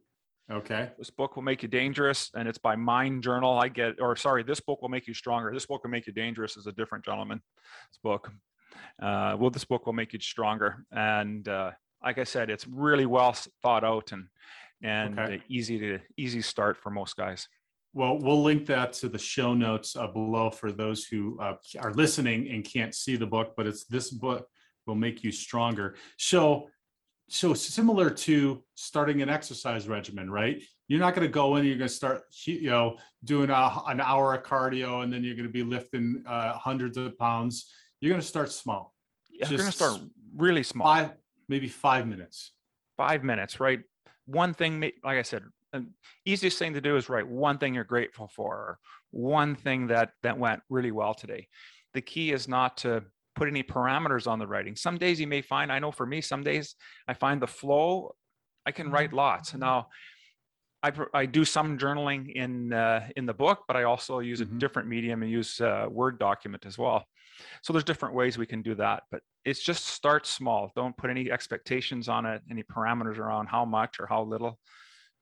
Okay. 0.52 0.92
This 1.00 1.10
book 1.10 1.36
will 1.36 1.44
make 1.44 1.64
you 1.64 1.68
dangerous, 1.70 2.30
and 2.36 2.48
it's 2.48 2.60
by 2.60 2.76
Mind 2.76 3.24
Journal. 3.24 3.58
I 3.58 3.68
get, 3.68 4.00
or 4.00 4.16
sorry, 4.16 4.44
this 4.44 4.60
book 4.60 4.80
will 4.82 4.90
make 4.90 5.08
you 5.08 5.14
stronger. 5.16 5.52
This 5.52 5.66
book 5.66 5.84
will 5.84 5.90
make 5.90 6.06
you 6.06 6.14
dangerous 6.14 6.56
is 6.56 6.68
a 6.68 6.72
different 6.72 7.04
gentleman. 7.04 7.42
This 7.92 8.00
book, 8.04 8.32
uh, 9.02 9.36
well, 9.40 9.50
this 9.50 9.66
book 9.66 9.88
will 9.88 9.94
make 9.94 10.14
you 10.14 10.20
stronger, 10.20 10.86
and 10.92 11.48
uh, 11.48 11.72
like 12.04 12.20
I 12.20 12.24
said, 12.26 12.52
it's 12.52 12.68
really 12.68 13.08
well 13.08 13.36
thought 13.64 13.84
out 13.84 14.12
and 14.12 14.28
and 14.84 15.20
Okay. 15.20 15.38
uh, 15.38 15.40
easy 15.50 15.80
to 15.80 16.00
easy 16.16 16.42
start 16.42 16.78
for 16.78 16.92
most 16.92 17.16
guys. 17.18 17.48
Well, 17.94 18.20
we'll 18.20 18.44
link 18.44 18.66
that 18.68 18.92
to 18.94 19.10
the 19.10 19.18
show 19.18 19.54
notes 19.54 19.96
uh, 19.96 20.08
below 20.08 20.52
for 20.52 20.72
those 20.72 21.06
who 21.06 21.40
uh, 21.40 21.56
are 21.80 21.94
listening 21.94 22.50
and 22.50 22.64
can't 22.64 22.94
see 22.94 23.16
the 23.16 23.26
book, 23.26 23.54
but 23.56 23.66
it's 23.66 23.86
this 23.86 24.12
book 24.12 24.48
will 24.86 24.96
make 24.96 25.24
you 25.24 25.32
stronger. 25.32 25.96
So, 26.18 26.70
so 27.28 27.54
similar 27.54 28.10
to 28.10 28.64
starting 28.76 29.22
an 29.22 29.30
exercise 29.30 29.88
regimen, 29.88 30.30
right? 30.30 30.62
You're 30.88 31.00
not 31.00 31.16
going 31.16 31.28
to 31.28 31.32
go 31.32 31.56
in, 31.56 31.66
you're 31.66 31.78
going 31.78 31.88
to 31.88 31.94
start, 31.94 32.22
you 32.46 32.70
know, 32.70 32.98
doing 33.24 33.50
a, 33.50 33.82
an 33.88 34.00
hour 34.00 34.36
of 34.36 34.44
cardio, 34.44 35.04
and 35.04 35.12
then 35.12 35.24
you're 35.24 35.36
going 35.36 35.48
to 35.48 35.52
be 35.52 35.64
lifting 35.64 36.24
uh, 36.28 36.54
hundreds 36.54 36.98
of 36.98 37.18
pounds. 37.18 37.72
You're 38.00 38.12
going 38.12 38.22
to 38.22 38.28
start 38.28 38.52
small, 38.52 38.94
You're 39.30 39.50
going 39.50 39.62
to 39.66 39.72
start 39.72 40.00
really 40.36 40.64
small. 40.64 40.86
five, 40.86 41.12
maybe 41.50 41.68
five 41.68 42.08
minutes. 42.08 42.52
five 42.98 43.24
minutes, 43.24 43.60
right? 43.60 43.80
One 44.28 44.54
thing, 44.54 44.80
like 44.82 45.18
I 45.18 45.24
said, 45.24 45.44
easiest 46.26 46.60
thing 46.60 46.74
to 46.74 46.82
do 46.82 46.98
is 46.98 47.10
write 47.10 47.28
one 47.28 47.58
thing 47.58 47.74
you're 47.74 47.84
grateful 47.84 48.30
for, 48.36 48.54
or 48.56 48.80
one 49.12 49.56
thing 49.56 49.88
that 49.88 50.12
that 50.24 50.38
went 50.38 50.62
really 50.70 50.92
well 50.92 51.14
today. 51.14 51.48
The 51.94 52.02
key 52.02 52.32
is 52.32 52.48
not 52.48 52.78
to 52.78 53.04
put 53.36 53.48
any 53.48 53.64
parameters 53.64 54.28
on 54.28 54.40
the 54.40 54.48
writing. 54.48 54.76
Some 54.76 54.98
days 54.98 55.20
you 55.20 55.28
may 55.28 55.42
find, 55.42 55.72
I 55.72 55.80
know 55.80 55.92
for 55.92 56.06
me, 56.06 56.22
some 56.22 56.44
days 56.44 56.76
I 57.08 57.14
find 57.14 57.42
the 57.42 57.48
flow, 57.48 58.16
I 58.66 58.72
can 58.72 58.90
write 58.90 59.14
lots. 59.14 59.54
Now, 59.54 59.88
I, 60.82 60.92
I 61.14 61.26
do 61.26 61.46
some 61.46 61.78
journaling 61.78 62.34
in 62.34 62.72
uh, 62.72 63.08
in 63.16 63.26
the 63.26 63.34
book, 63.34 63.64
but 63.68 63.76
I 63.76 63.84
also 63.84 64.20
use 64.20 64.42
a 64.42 64.46
Mhm. 64.46 64.60
different 64.60 64.88
medium 64.88 65.24
and 65.24 65.32
use 65.32 65.60
uh, 65.60 65.88
Word 65.90 66.20
document 66.20 66.66
as 66.66 66.78
well. 66.78 67.06
So 67.64 67.74
there's 67.74 67.84
different 67.84 68.16
ways 68.16 68.38
we 68.38 68.46
can 68.46 68.62
do 68.62 68.76
that, 68.76 69.04
but 69.12 69.22
it's 69.44 69.62
just 69.62 69.86
start 69.88 70.26
small. 70.26 70.72
Don't 70.76 70.96
put 70.96 71.10
any 71.10 71.32
expectations 71.32 72.08
on 72.08 72.26
it, 72.26 72.42
any 72.50 72.64
parameters 72.64 73.18
around 73.18 73.48
how 73.48 73.66
much 73.66 74.00
or 74.00 74.08
how 74.08 74.24
little. 74.24 74.60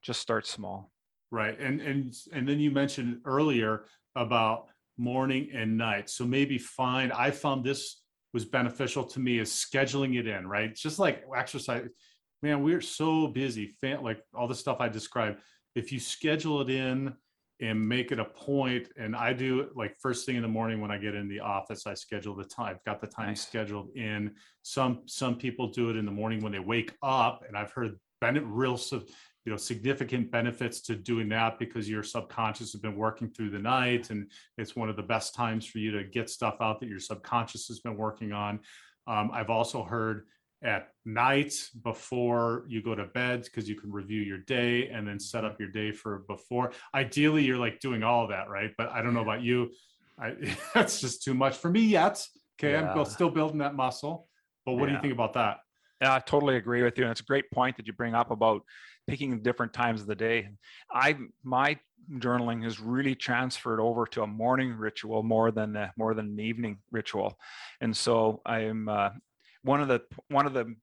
Just 0.02 0.20
start 0.20 0.46
small. 0.46 0.90
Right. 1.30 1.58
And 1.58 1.80
and 1.80 2.14
and 2.32 2.46
then 2.48 2.60
you 2.60 2.70
mentioned 2.70 3.20
earlier 3.24 3.86
about 4.14 4.66
morning 4.96 5.50
and 5.52 5.76
night. 5.76 6.08
So 6.10 6.24
maybe 6.26 6.58
find 6.58 7.10
I 7.12 7.30
found 7.30 7.64
this 7.64 8.03
was 8.34 8.44
beneficial 8.44 9.04
to 9.04 9.20
me 9.20 9.38
is 9.38 9.50
scheduling 9.50 10.18
it 10.18 10.26
in, 10.26 10.46
right? 10.46 10.74
Just 10.74 10.98
like 10.98 11.24
exercise. 11.34 11.88
Man, 12.42 12.62
we're 12.62 12.82
so 12.82 13.28
busy, 13.28 13.68
fan, 13.80 14.02
like 14.02 14.20
all 14.34 14.48
the 14.48 14.54
stuff 14.54 14.78
I 14.80 14.88
described. 14.88 15.38
If 15.76 15.92
you 15.92 16.00
schedule 16.00 16.60
it 16.60 16.68
in 16.68 17.14
and 17.60 17.88
make 17.88 18.10
it 18.10 18.18
a 18.18 18.24
point, 18.24 18.88
and 18.98 19.14
I 19.14 19.32
do 19.32 19.60
it 19.60 19.76
like 19.76 19.96
first 20.02 20.26
thing 20.26 20.34
in 20.34 20.42
the 20.42 20.48
morning 20.48 20.80
when 20.80 20.90
I 20.90 20.98
get 20.98 21.14
in 21.14 21.28
the 21.28 21.40
office, 21.40 21.86
I 21.86 21.94
schedule 21.94 22.34
the 22.34 22.44
time. 22.44 22.74
I've 22.74 22.84
got 22.84 23.00
the 23.00 23.06
time 23.06 23.28
Nice. 23.28 23.46
scheduled 23.46 23.96
in. 23.96 24.34
Some 24.62 25.02
some 25.06 25.36
people 25.36 25.68
do 25.68 25.88
it 25.90 25.96
in 25.96 26.04
the 26.04 26.10
morning 26.10 26.42
when 26.42 26.52
they 26.52 26.58
wake 26.58 26.92
up, 27.02 27.44
and 27.46 27.56
I've 27.56 27.70
heard 27.70 27.98
Bennett 28.20 28.44
real 28.44 28.76
you 29.44 29.52
know 29.52 29.56
significant 29.56 30.30
benefits 30.30 30.80
to 30.80 30.94
doing 30.94 31.28
that 31.28 31.58
because 31.58 31.88
your 31.88 32.02
subconscious 32.02 32.72
has 32.72 32.80
been 32.80 32.96
working 32.96 33.28
through 33.28 33.50
the 33.50 33.58
night 33.58 34.10
and 34.10 34.30
it's 34.58 34.74
one 34.74 34.88
of 34.88 34.96
the 34.96 35.02
best 35.02 35.34
times 35.34 35.66
for 35.66 35.78
you 35.78 35.90
to 35.92 36.04
get 36.04 36.30
stuff 36.30 36.56
out 36.60 36.80
that 36.80 36.88
your 36.88 37.00
subconscious 37.00 37.66
has 37.68 37.80
been 37.80 37.96
working 37.96 38.32
on. 38.32 38.60
Um, 39.06 39.30
i've 39.32 39.50
also 39.50 39.82
heard 39.82 40.26
at 40.62 40.88
night 41.04 41.52
before 41.82 42.64
you 42.68 42.82
go 42.82 42.94
to 42.94 43.04
bed 43.04 43.42
because 43.44 43.68
you 43.68 43.74
can 43.74 43.92
review 43.92 44.22
your 44.22 44.38
day 44.38 44.88
and 44.88 45.06
then 45.06 45.20
set 45.20 45.44
up 45.44 45.60
your 45.60 45.68
day 45.68 45.92
for 45.92 46.20
before. 46.26 46.72
Ideally 46.94 47.44
you're 47.44 47.58
like 47.58 47.80
doing 47.80 48.02
all 48.02 48.24
of 48.24 48.30
that 48.30 48.48
right? 48.48 48.70
But 48.78 48.90
i 48.90 49.02
don't 49.02 49.14
know 49.14 49.20
about 49.20 49.42
you. 49.42 49.70
I, 50.18 50.34
that's 50.74 51.00
just 51.00 51.22
too 51.22 51.34
much 51.34 51.56
for 51.56 51.70
me 51.70 51.80
yet 51.80 52.26
okay? 52.58 52.76
I'm 52.76 52.96
Yeah. 52.96 53.04
still 53.04 53.30
building 53.30 53.58
that 53.58 53.74
muscle. 53.74 54.28
But 54.64 54.74
what 54.74 54.86
do 54.86 54.92
you 54.92 55.00
think 55.00 55.12
about 55.12 55.34
that? 55.34 55.58
Yeah, 56.00 56.14
I 56.14 56.18
totally 56.20 56.56
agree 56.56 56.82
with 56.82 56.96
you. 56.98 57.04
And 57.04 57.10
it's 57.10 57.20
a 57.20 57.24
great 57.24 57.50
point 57.50 57.76
that 57.76 57.86
you 57.86 57.92
bring 57.92 58.14
up 58.14 58.30
about 58.30 58.62
picking 59.06 59.42
different 59.42 59.72
times 59.72 60.00
of 60.00 60.06
the 60.06 60.14
day. 60.14 60.48
I 60.90 61.16
my 61.42 61.78
journaling 62.12 62.62
has 62.64 62.80
really 62.80 63.14
transferred 63.14 63.80
over 63.80 64.06
to 64.06 64.22
a 64.22 64.26
morning 64.26 64.74
ritual 64.74 65.22
more 65.22 65.50
than 65.50 65.74
a, 65.76 65.92
more 65.96 66.14
than 66.14 66.26
an 66.26 66.40
evening 66.40 66.78
ritual, 66.90 67.38
and 67.80 67.96
so 67.96 68.40
I'm 68.46 68.88
uh, 68.88 69.10
one 69.62 69.80
of 69.80 69.88
the 69.88 70.02
one 70.28 70.46
of 70.46 70.54
the 70.54 70.74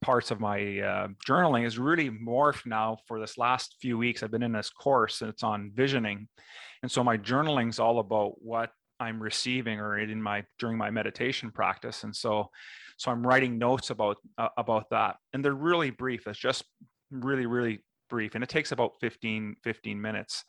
parts 0.00 0.30
of 0.30 0.38
my 0.38 0.58
uh, 0.78 1.08
journaling 1.26 1.66
is 1.66 1.78
really 1.78 2.08
morphed 2.08 2.66
now 2.66 2.98
for 3.06 3.18
this 3.18 3.36
last 3.36 3.74
few 3.80 3.98
weeks. 3.98 4.22
I've 4.22 4.30
been 4.30 4.44
in 4.44 4.52
this 4.52 4.70
course 4.70 5.22
and 5.22 5.30
it's 5.30 5.42
on 5.42 5.72
visioning, 5.74 6.28
and 6.82 6.90
so 6.90 7.02
my 7.02 7.16
journaling 7.16 7.68
is 7.70 7.78
all 7.78 7.98
about 7.98 8.40
what 8.42 8.70
I'm 9.00 9.22
receiving 9.22 9.78
or 9.78 9.98
in 9.98 10.22
my 10.22 10.44
during 10.58 10.76
my 10.76 10.90
meditation 10.90 11.50
practice, 11.50 12.04
and 12.04 12.14
so 12.14 12.50
so 12.98 13.12
i'm 13.12 13.24
writing 13.24 13.58
notes 13.58 13.90
about 13.90 14.16
uh, 14.36 14.48
about 14.56 14.90
that. 14.90 15.16
And 15.32 15.44
they're 15.44 15.54
really 15.54 15.90
brief. 15.90 16.26
It's 16.26 16.38
just 16.38 16.64
really 17.10 17.46
really 17.46 17.80
brief 18.10 18.34
and 18.34 18.42
it 18.42 18.50
takes 18.50 18.72
about 18.72 18.92
15 19.00 19.56
15 19.62 20.00
minutes. 20.00 20.44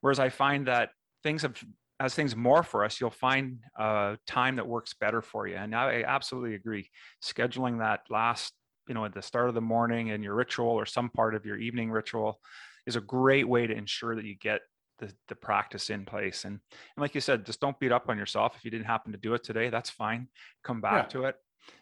Whereas 0.00 0.18
i 0.18 0.28
find 0.28 0.66
that 0.66 0.90
things 1.22 1.42
have 1.42 1.56
as 2.00 2.14
things 2.14 2.34
more 2.34 2.62
for 2.64 2.84
us 2.84 3.00
you'll 3.00 3.10
find 3.10 3.58
uh, 3.78 4.16
time 4.26 4.56
that 4.56 4.66
works 4.66 4.94
better 4.94 5.22
for 5.22 5.46
you. 5.46 5.56
And 5.56 5.74
i 5.74 6.02
absolutely 6.06 6.54
agree. 6.54 6.88
Scheduling 7.22 7.78
that 7.78 8.00
last 8.10 8.52
you 8.88 8.94
know 8.94 9.04
at 9.04 9.14
the 9.14 9.22
start 9.22 9.48
of 9.48 9.54
the 9.54 9.60
morning 9.60 10.08
in 10.08 10.22
your 10.22 10.34
ritual 10.34 10.68
or 10.70 10.86
some 10.86 11.08
part 11.10 11.34
of 11.34 11.46
your 11.46 11.56
evening 11.56 11.90
ritual 11.90 12.40
is 12.86 12.96
a 12.96 13.00
great 13.00 13.48
way 13.48 13.66
to 13.66 13.74
ensure 13.74 14.16
that 14.16 14.24
you 14.24 14.36
get 14.36 14.60
the, 14.98 15.12
the 15.28 15.34
practice 15.36 15.90
in 15.90 16.04
place. 16.04 16.44
And, 16.44 16.54
and 16.72 17.00
like 17.00 17.14
you 17.14 17.20
said 17.20 17.46
just 17.46 17.60
don't 17.60 17.78
beat 17.80 17.92
up 17.92 18.08
on 18.08 18.18
yourself. 18.18 18.54
If 18.56 18.64
you 18.64 18.70
didn't 18.70 18.86
happen 18.86 19.12
to 19.12 19.18
do 19.18 19.34
it 19.34 19.44
today 19.44 19.70
that's 19.70 19.90
fine. 19.90 20.28
Come 20.64 20.80
back 20.80 21.04
Yeah. 21.04 21.20
to 21.20 21.24
it 21.26 21.36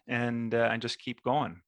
and 0.08 0.54
uh, 0.54 0.68
and 0.72 0.82
just 0.82 0.98
keep 0.98 1.22
going. 1.22 1.60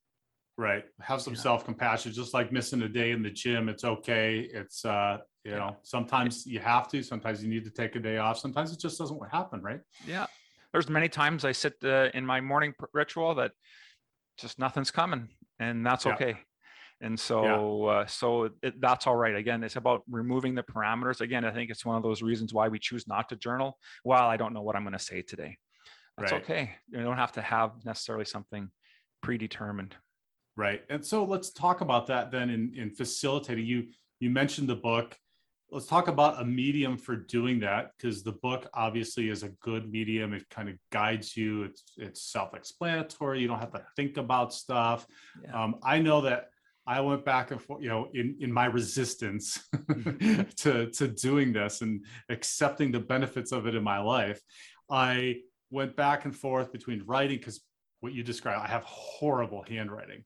Right. 0.63 0.85
Have 1.01 1.21
some 1.21 1.35
Yeah. 1.35 1.41
self 1.41 1.65
compassion, 1.65 2.13
just 2.13 2.33
like 2.35 2.53
missing 2.53 2.83
a 2.83 2.89
day 2.89 3.11
in 3.11 3.23
the 3.23 3.31
gym. 3.31 3.69
It's 3.69 3.83
okay. 3.83 4.41
It's, 4.41 4.85
uh, 4.85 5.19
you 5.45 5.51
Yeah. 5.51 5.59
know, 5.59 5.77
sometimes 5.83 6.47
you 6.47 6.61
have 6.61 6.87
to, 6.91 7.03
sometimes 7.03 7.43
you 7.43 7.51
need 7.51 7.65
to 7.65 7.71
take 7.71 7.97
a 7.97 8.01
day 8.01 8.19
off. 8.19 8.39
Sometimes 8.39 8.73
it 8.73 8.79
just 8.79 8.97
doesn't 8.99 9.21
happen. 9.31 9.61
Right. 9.61 9.81
Yeah, 10.07 10.27
there's 10.73 10.89
many 10.89 11.09
times 11.09 11.45
I 11.45 11.51
sit 11.53 11.75
uh, 11.83 12.11
in 12.15 12.25
my 12.25 12.41
morning 12.41 12.75
ritual 12.93 13.35
that 13.35 13.53
just 14.39 14.61
nothing's 14.61 14.93
coming, 14.93 15.29
and 15.59 15.85
that's 15.85 16.07
Yeah. 16.07 16.13
okay. 16.13 16.37
And 17.01 17.19
so 17.19 17.87
uh, 17.87 18.07
so 18.07 18.51
it, 18.63 18.81
that's 18.81 19.09
all 19.09 19.17
right. 19.17 19.35
Again, 19.35 19.65
it's 19.65 19.75
about 19.75 20.03
removing 20.09 20.55
the 20.55 20.63
parameters. 20.63 21.21
Again, 21.21 21.45
I 21.45 21.51
think 21.51 21.71
it's 21.71 21.85
one 21.85 21.97
of 21.97 22.05
those 22.05 22.23
reasons 22.23 22.55
why 22.55 22.69
we 22.69 22.79
choose 22.79 23.09
not 23.09 23.29
to 23.31 23.37
journal. 23.37 23.81
Well, 24.05 24.29
I 24.29 24.37
don't 24.37 24.55
know 24.55 24.63
what 24.63 24.77
I'm 24.77 24.85
going 24.85 24.93
to 24.93 25.01
say 25.01 25.23
today. 25.23 25.59
That's 26.17 26.31
Right. 26.31 26.43
okay. 26.43 26.77
You 26.89 27.03
don't 27.03 27.17
have 27.17 27.33
to 27.33 27.43
have 27.43 27.85
necessarily 27.85 28.25
something 28.27 28.71
predetermined. 29.21 29.97
Right. 30.57 30.83
And 30.91 31.05
so 31.05 31.25
let's 31.25 31.51
talk 31.51 31.81
about 31.81 32.07
that 32.09 32.31
then 32.31 32.51
in, 32.51 32.73
in 32.77 32.91
facilitating. 32.91 33.65
You 33.67 33.89
you 34.21 34.31
mentioned 34.31 34.69
the 34.69 34.77
book. 34.77 35.17
Let's 35.71 35.87
talk 35.87 36.09
about 36.09 36.43
a 36.43 36.45
medium 36.45 36.99
for 36.99 37.17
doing 37.17 37.61
that 37.61 37.93
because 37.97 38.23
the 38.23 38.33
book 38.33 38.69
obviously 38.75 39.31
is 39.31 39.43
a 39.43 39.49
good 39.63 39.91
medium. 39.91 40.35
It 40.35 40.47
kind 40.51 40.69
of 40.69 40.77
guides 40.91 41.35
you. 41.37 41.65
It's 41.65 41.83
it's 41.97 42.23
self-explanatory. 42.31 43.41
You 43.41 43.49
don't 43.49 43.61
have 43.61 43.73
to 43.73 43.83
think 43.97 44.19
about 44.19 44.53
stuff. 44.53 45.07
Yeah. 45.43 45.63
Um, 45.63 45.77
I 45.83 45.99
know 46.01 46.21
that 46.21 46.51
I 46.87 47.01
went 47.01 47.25
back 47.25 47.51
and 47.53 47.63
forth, 47.63 47.83
you 47.83 47.89
know, 47.89 48.09
in 48.13 48.37
in 48.41 48.53
my 48.53 48.67
resistance 48.67 49.67
to 50.57 50.91
to 50.91 51.09
doing 51.09 51.55
this 51.55 51.81
and 51.81 52.05
accepting 52.29 52.93
the 52.93 53.01
benefits 53.01 53.53
of 53.53 53.67
it 53.67 53.75
in 53.75 53.83
my 53.83 54.01
life. 54.01 54.43
I 54.91 55.37
went 55.71 55.97
back 55.97 56.27
and 56.27 56.37
forth 56.37 56.71
between 56.73 57.03
writing 57.07 57.39
because 57.39 57.63
what 58.01 58.13
you 58.13 58.23
described, 58.23 58.61
I 58.63 58.69
have 58.69 58.83
horrible 58.85 59.65
handwriting 59.67 60.25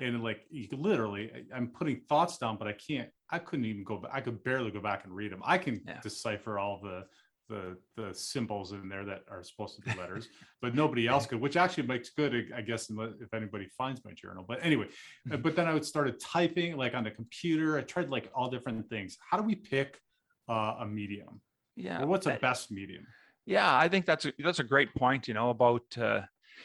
and 0.00 0.22
like 0.22 0.42
you 0.50 0.68
could 0.68 0.78
literally 0.78 1.30
i'm 1.54 1.68
putting 1.68 2.00
thoughts 2.08 2.38
down 2.38 2.56
but 2.56 2.66
i 2.68 2.72
can't 2.72 3.08
i 3.30 3.38
couldn't 3.38 3.64
even 3.64 3.84
go 3.84 3.96
back 3.98 4.10
i 4.14 4.20
could 4.20 4.42
barely 4.44 4.70
go 4.70 4.80
back 4.80 5.04
and 5.04 5.14
read 5.14 5.32
them 5.32 5.42
i 5.44 5.58
can 5.58 5.80
Yeah. 5.86 6.00
decipher 6.02 6.58
all 6.58 6.80
the 6.82 7.04
the 7.48 7.78
the 7.96 8.12
symbols 8.14 8.72
in 8.72 8.88
there 8.88 9.04
that 9.06 9.22
are 9.30 9.42
supposed 9.42 9.76
to 9.76 9.82
be 9.82 9.98
letters 10.00 10.28
but 10.60 10.74
nobody 10.74 11.06
else 11.06 11.26
could 11.26 11.40
which 11.40 11.56
actually 11.56 11.86
makes 11.86 12.10
good 12.10 12.52
i 12.54 12.60
guess 12.60 12.90
if 13.20 13.32
anybody 13.34 13.66
finds 13.76 14.04
my 14.04 14.12
journal 14.12 14.44
but 14.46 14.58
anyway 14.62 14.86
uh, 15.32 15.36
but 15.44 15.56
then 15.56 15.66
i 15.66 15.72
would 15.74 15.84
started 15.84 16.20
typing 16.20 16.76
like 16.76 16.94
on 16.94 17.04
the 17.04 17.10
computer 17.10 17.78
i 17.78 17.82
tried 17.82 18.10
like 18.10 18.30
all 18.34 18.50
different 18.50 18.88
things 18.90 19.16
how 19.30 19.36
do 19.36 19.42
we 19.42 19.54
pick 19.54 20.00
uh, 20.48 20.76
a 20.80 20.86
medium 20.86 21.40
Yeah. 21.76 22.02
or 22.02 22.06
what's 22.06 22.26
a 22.26 22.38
best 22.40 22.70
medium 22.70 23.06
Yeah, 23.46 23.74
I 23.84 23.88
think 23.88 24.04
that's 24.04 24.26
a, 24.26 24.32
that's 24.44 24.58
a 24.58 24.68
great 24.74 24.90
point. 24.94 25.26
You 25.28 25.32
know 25.38 25.48
about 25.56 25.88
uh, 25.96 26.20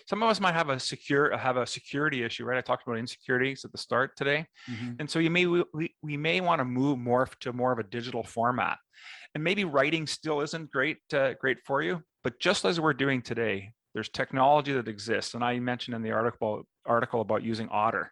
some 0.07 0.21
of 0.23 0.29
us 0.29 0.39
might 0.39 0.53
have 0.53 0.69
a 0.69 0.79
secure 0.79 1.35
have 1.37 1.57
a 1.57 1.65
security 1.65 2.23
issue, 2.23 2.45
right? 2.45 2.57
I 2.57 2.61
talked 2.61 2.87
about 2.87 2.97
insecurities 2.97 3.65
at 3.65 3.71
the 3.71 3.77
start 3.77 4.15
today, 4.15 4.45
and 4.99 5.09
so 5.09 5.19
you 5.19 5.29
may 5.29 5.45
we, 5.45 5.95
we, 6.01 6.17
may 6.17 6.41
want 6.41 6.59
to 6.59 6.65
move 6.65 6.99
more 6.99 7.27
to 7.41 7.53
more 7.53 7.71
of 7.71 7.79
a 7.79 7.83
digital 7.83 8.23
format, 8.23 8.77
and 9.35 9.43
maybe 9.43 9.65
writing 9.65 10.07
still 10.07 10.41
isn't 10.41 10.71
great 10.71 10.97
uh, 11.13 11.33
great 11.39 11.57
for 11.65 11.81
you. 11.81 12.01
But 12.23 12.39
just 12.39 12.65
as 12.65 12.79
we're 12.79 12.93
doing 12.93 13.21
today, 13.21 13.73
there's 13.93 14.09
technology 14.09 14.73
that 14.73 14.87
exists, 14.87 15.33
and 15.33 15.43
I 15.43 15.59
mentioned 15.59 15.95
in 15.95 16.01
the 16.01 16.11
article 16.11 16.63
article 16.85 17.21
about 17.21 17.43
using 17.43 17.69
Otter. 17.69 18.11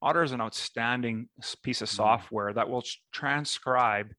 Otter 0.00 0.22
is 0.22 0.32
an 0.32 0.40
outstanding 0.40 1.28
piece 1.62 1.80
of 1.80 1.88
Mhm. 1.88 1.94
software 1.96 2.52
that 2.52 2.68
will 2.68 2.82
transcribe 3.12 4.12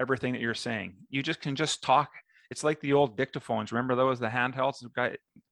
everything 0.00 0.32
that 0.32 0.42
you're 0.42 0.54
saying. 0.54 0.96
You 1.10 1.22
just 1.22 1.40
can 1.40 1.56
just 1.56 1.82
talk 1.82 2.10
it's 2.52 2.62
like 2.62 2.80
the 2.80 2.92
old 2.92 3.16
dictaphones. 3.16 3.72
Remember 3.72 3.94
those, 3.94 4.20
the 4.20 4.28
handhelds 4.28 4.80
the 4.80 4.90
guy, 4.94 5.16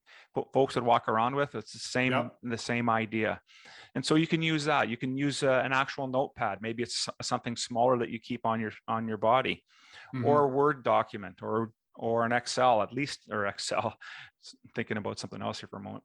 folks 0.53 0.75
would 0.75 0.83
walk 0.83 1.07
around 1.07 1.35
with? 1.35 1.55
It's 1.55 1.73
the 1.73 1.79
same, 1.79 2.11
Yep. 2.11 2.37
the 2.43 2.57
same 2.57 2.89
idea. 2.89 3.41
And 3.95 4.05
so 4.05 4.15
you 4.15 4.27
can 4.27 4.41
use 4.41 4.65
that. 4.65 4.87
You 4.89 4.97
can 4.97 5.17
use 5.17 5.43
uh, 5.43 5.61
an 5.65 5.73
actual 5.73 6.07
notepad. 6.07 6.59
Maybe 6.61 6.81
it's 6.83 7.09
something 7.21 7.55
smaller 7.57 7.97
that 7.97 8.09
you 8.09 8.19
keep 8.19 8.45
on 8.45 8.59
your 8.59 8.71
on 8.87 9.07
your 9.07 9.17
body, 9.17 9.63
Mhm. 10.15 10.25
or 10.25 10.43
a 10.43 10.47
Word 10.47 10.83
document, 10.83 11.41
or 11.41 11.71
or 11.95 12.25
an 12.25 12.31
Excel 12.31 12.81
at 12.81 12.93
least, 12.93 13.27
or 13.29 13.47
Excel. 13.47 13.97
Thinking 14.75 14.95
about 14.97 15.19
something 15.19 15.41
else 15.41 15.59
here 15.59 15.67
for 15.67 15.77
a 15.77 15.81
moment. 15.81 16.03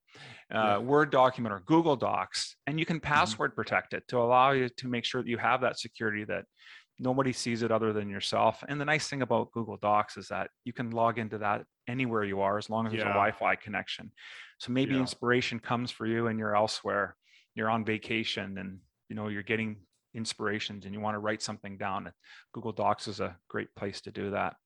Uh, 0.52 0.59
Yeah. 0.59 0.78
Word 0.78 1.11
document 1.11 1.52
or 1.54 1.61
Google 1.61 1.95
Docs, 1.97 2.56
and 2.66 2.78
you 2.80 2.85
can 2.85 2.97
Mm-hmm. 2.99 3.14
password 3.14 3.54
protect 3.54 3.95
it 3.95 4.06
to 4.09 4.18
allow 4.18 4.50
you 4.50 4.68
to 4.68 4.88
make 4.88 5.04
sure 5.04 5.23
that 5.23 5.28
you 5.28 5.38
have 5.38 5.61
that 5.61 5.78
security 5.78 6.25
that 6.25 6.45
nobody 6.99 7.33
sees 7.33 7.62
it 7.62 7.71
other 7.71 7.92
than 7.92 8.09
yourself. 8.11 8.64
And 8.68 8.80
the 8.80 8.85
nice 8.85 9.06
thing 9.09 9.23
about 9.23 9.52
Google 9.52 9.76
Docs 9.76 10.16
is 10.16 10.28
that 10.28 10.51
you 10.64 10.72
can 10.72 10.90
log 10.90 11.18
into 11.20 11.38
that 11.38 11.64
anywhere 11.88 12.25
you 12.25 12.40
are 12.40 12.59
as 12.59 12.68
long 12.70 12.87
as 12.87 12.92
there's 12.92 13.03
a 13.03 13.07
Wi-Fi 13.07 13.57
connection. 13.57 14.12
So 14.59 14.72
maybe 14.72 14.94
Yeah. 14.94 15.01
inspiration 15.01 15.59
comes 15.61 15.90
for 15.90 16.07
you 16.07 16.27
and 16.29 16.38
you're 16.38 16.57
elsewhere, 16.57 17.16
you're 17.55 17.70
on 17.70 17.85
vacation 17.85 18.59
and 18.59 18.81
you 19.09 19.16
know 19.16 19.29
you're 19.29 19.42
getting 19.42 19.87
inspirations 20.14 20.85
and 20.87 20.94
you 20.94 21.01
want 21.01 21.14
to 21.14 21.18
write 21.18 21.42
something 21.42 21.77
down. 21.77 22.11
Google 22.53 22.72
Docs 22.72 23.07
is 23.09 23.20
a 23.20 23.37
great 23.49 23.75
place 23.75 24.01
to 24.03 24.11
do 24.11 24.31
that. 24.31 24.57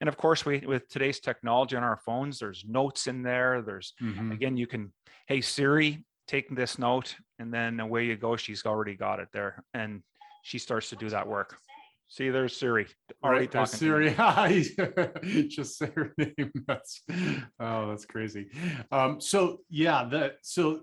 And 0.00 0.08
of 0.08 0.16
course, 0.16 0.44
we 0.44 0.58
with 0.60 0.88
today's 0.88 1.20
technology 1.20 1.76
on 1.76 1.84
our 1.84 1.96
phones, 1.96 2.38
there's 2.38 2.64
notes 2.66 3.06
in 3.06 3.22
there. 3.22 3.62
There's 3.62 3.94
Mhm. 4.00 4.32
again, 4.32 4.56
you 4.56 4.66
can, 4.66 4.92
hey 5.26 5.40
Siri, 5.40 6.04
take 6.26 6.48
this 6.54 6.78
note, 6.78 7.16
and 7.38 7.54
then 7.54 7.78
away 7.78 8.06
you 8.06 8.16
go. 8.16 8.36
She's 8.36 8.66
already 8.66 8.96
got 8.96 9.20
it 9.20 9.28
there, 9.32 9.64
and 9.74 10.02
she 10.42 10.58
starts 10.58 10.90
to 10.90 10.96
do 10.96 11.08
that 11.10 11.26
work. 11.26 11.56
See, 12.08 12.30
there's 12.30 12.56
Siri 12.56 12.86
already 13.22 13.40
Right, 13.46 13.50
there's 13.50 13.72
talking. 13.72 13.88
to 13.88 13.98
me. 14.00 14.62
Siri. 14.62 15.48
Just 15.48 15.78
say 15.78 15.90
her 15.94 16.14
name. 16.16 16.52
That's 16.66 17.02
oh, 17.60 17.88
that's 17.88 18.06
crazy. 18.06 18.48
Um, 18.92 19.20
so 19.20 19.58
yeah, 19.68 20.04
that 20.10 20.36
so 20.42 20.80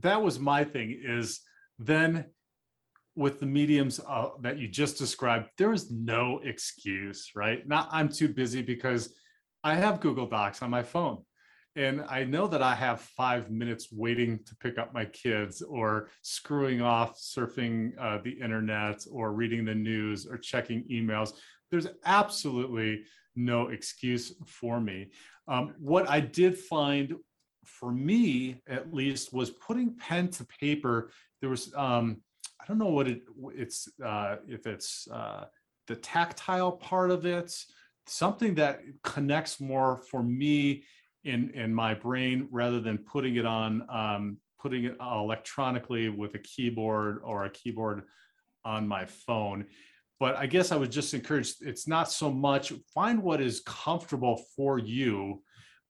that 0.00 0.22
was 0.22 0.38
my 0.38 0.64
thing. 0.64 0.98
Is 1.04 1.40
then 1.78 2.26
with 3.16 3.40
the 3.40 3.46
mediums 3.46 4.00
uh, 4.08 4.30
that 4.40 4.56
you 4.58 4.68
just 4.68 4.96
described, 4.96 5.50
there 5.58 5.72
is 5.72 5.90
no 5.90 6.40
excuse, 6.44 7.30
right? 7.34 7.66
Not 7.68 7.88
I'm 7.92 8.08
too 8.08 8.28
busy 8.28 8.62
because 8.62 9.14
I 9.62 9.74
have 9.74 10.00
Google 10.00 10.26
Docs 10.26 10.62
on 10.62 10.70
my 10.70 10.82
phone. 10.82 11.18
And 11.76 12.02
I 12.08 12.24
know 12.24 12.48
that 12.48 12.62
I 12.62 12.74
have 12.74 13.00
five 13.00 13.50
minutes 13.50 13.88
waiting 13.92 14.40
to 14.44 14.56
pick 14.56 14.76
up 14.76 14.92
my 14.92 15.04
kids 15.04 15.62
or 15.62 16.08
screwing 16.22 16.82
off 16.82 17.16
surfing 17.16 17.92
uh, 18.00 18.18
the 18.24 18.32
internet 18.32 19.04
or 19.10 19.32
reading 19.32 19.64
the 19.64 19.74
news 19.74 20.26
or 20.26 20.36
checking 20.36 20.82
emails. 20.90 21.34
There's 21.70 21.86
absolutely 22.04 23.04
no 23.36 23.68
excuse 23.68 24.34
for 24.46 24.80
me. 24.80 25.10
Um, 25.46 25.74
what 25.78 26.10
I 26.10 26.18
did 26.18 26.58
find 26.58 27.14
for 27.64 27.92
me, 27.92 28.62
at 28.68 28.92
least, 28.92 29.32
was 29.32 29.50
putting 29.50 29.96
pen 29.96 30.28
to 30.30 30.44
paper. 30.44 31.12
There 31.40 31.50
was, 31.50 31.72
um, 31.76 32.20
I 32.60 32.66
don't 32.66 32.78
know 32.78 32.88
what 32.88 33.06
it, 33.06 33.22
it's, 33.54 33.88
uh, 34.04 34.36
if 34.48 34.66
it's 34.66 35.06
uh, 35.12 35.44
the 35.86 35.94
tactile 35.96 36.72
part 36.72 37.12
of 37.12 37.26
it, 37.26 37.54
something 38.06 38.56
that 38.56 38.80
connects 39.04 39.60
more 39.60 39.96
for 39.96 40.22
me 40.22 40.84
in 41.24 41.50
in 41.50 41.74
my 41.74 41.94
brain 41.94 42.48
rather 42.50 42.80
than 42.80 42.98
putting 42.98 43.36
it 43.36 43.46
on 43.46 43.86
um, 43.90 44.38
putting 44.58 44.84
it 44.84 44.96
electronically 45.00 46.08
with 46.08 46.34
a 46.34 46.38
keyboard 46.38 47.20
or 47.24 47.44
a 47.44 47.50
keyboard 47.50 48.02
on 48.64 48.86
my 48.86 49.04
phone. 49.06 49.66
But 50.18 50.36
i 50.36 50.46
guess 50.46 50.70
i 50.70 50.76
would 50.76 50.92
just 50.92 51.14
encourage 51.14 51.54
it's 51.60 51.88
not 51.88 52.10
so 52.12 52.30
much 52.30 52.72
find 52.94 53.22
what 53.22 53.40
is 53.40 53.60
comfortable 53.66 54.44
for 54.54 54.78
you 54.78 55.42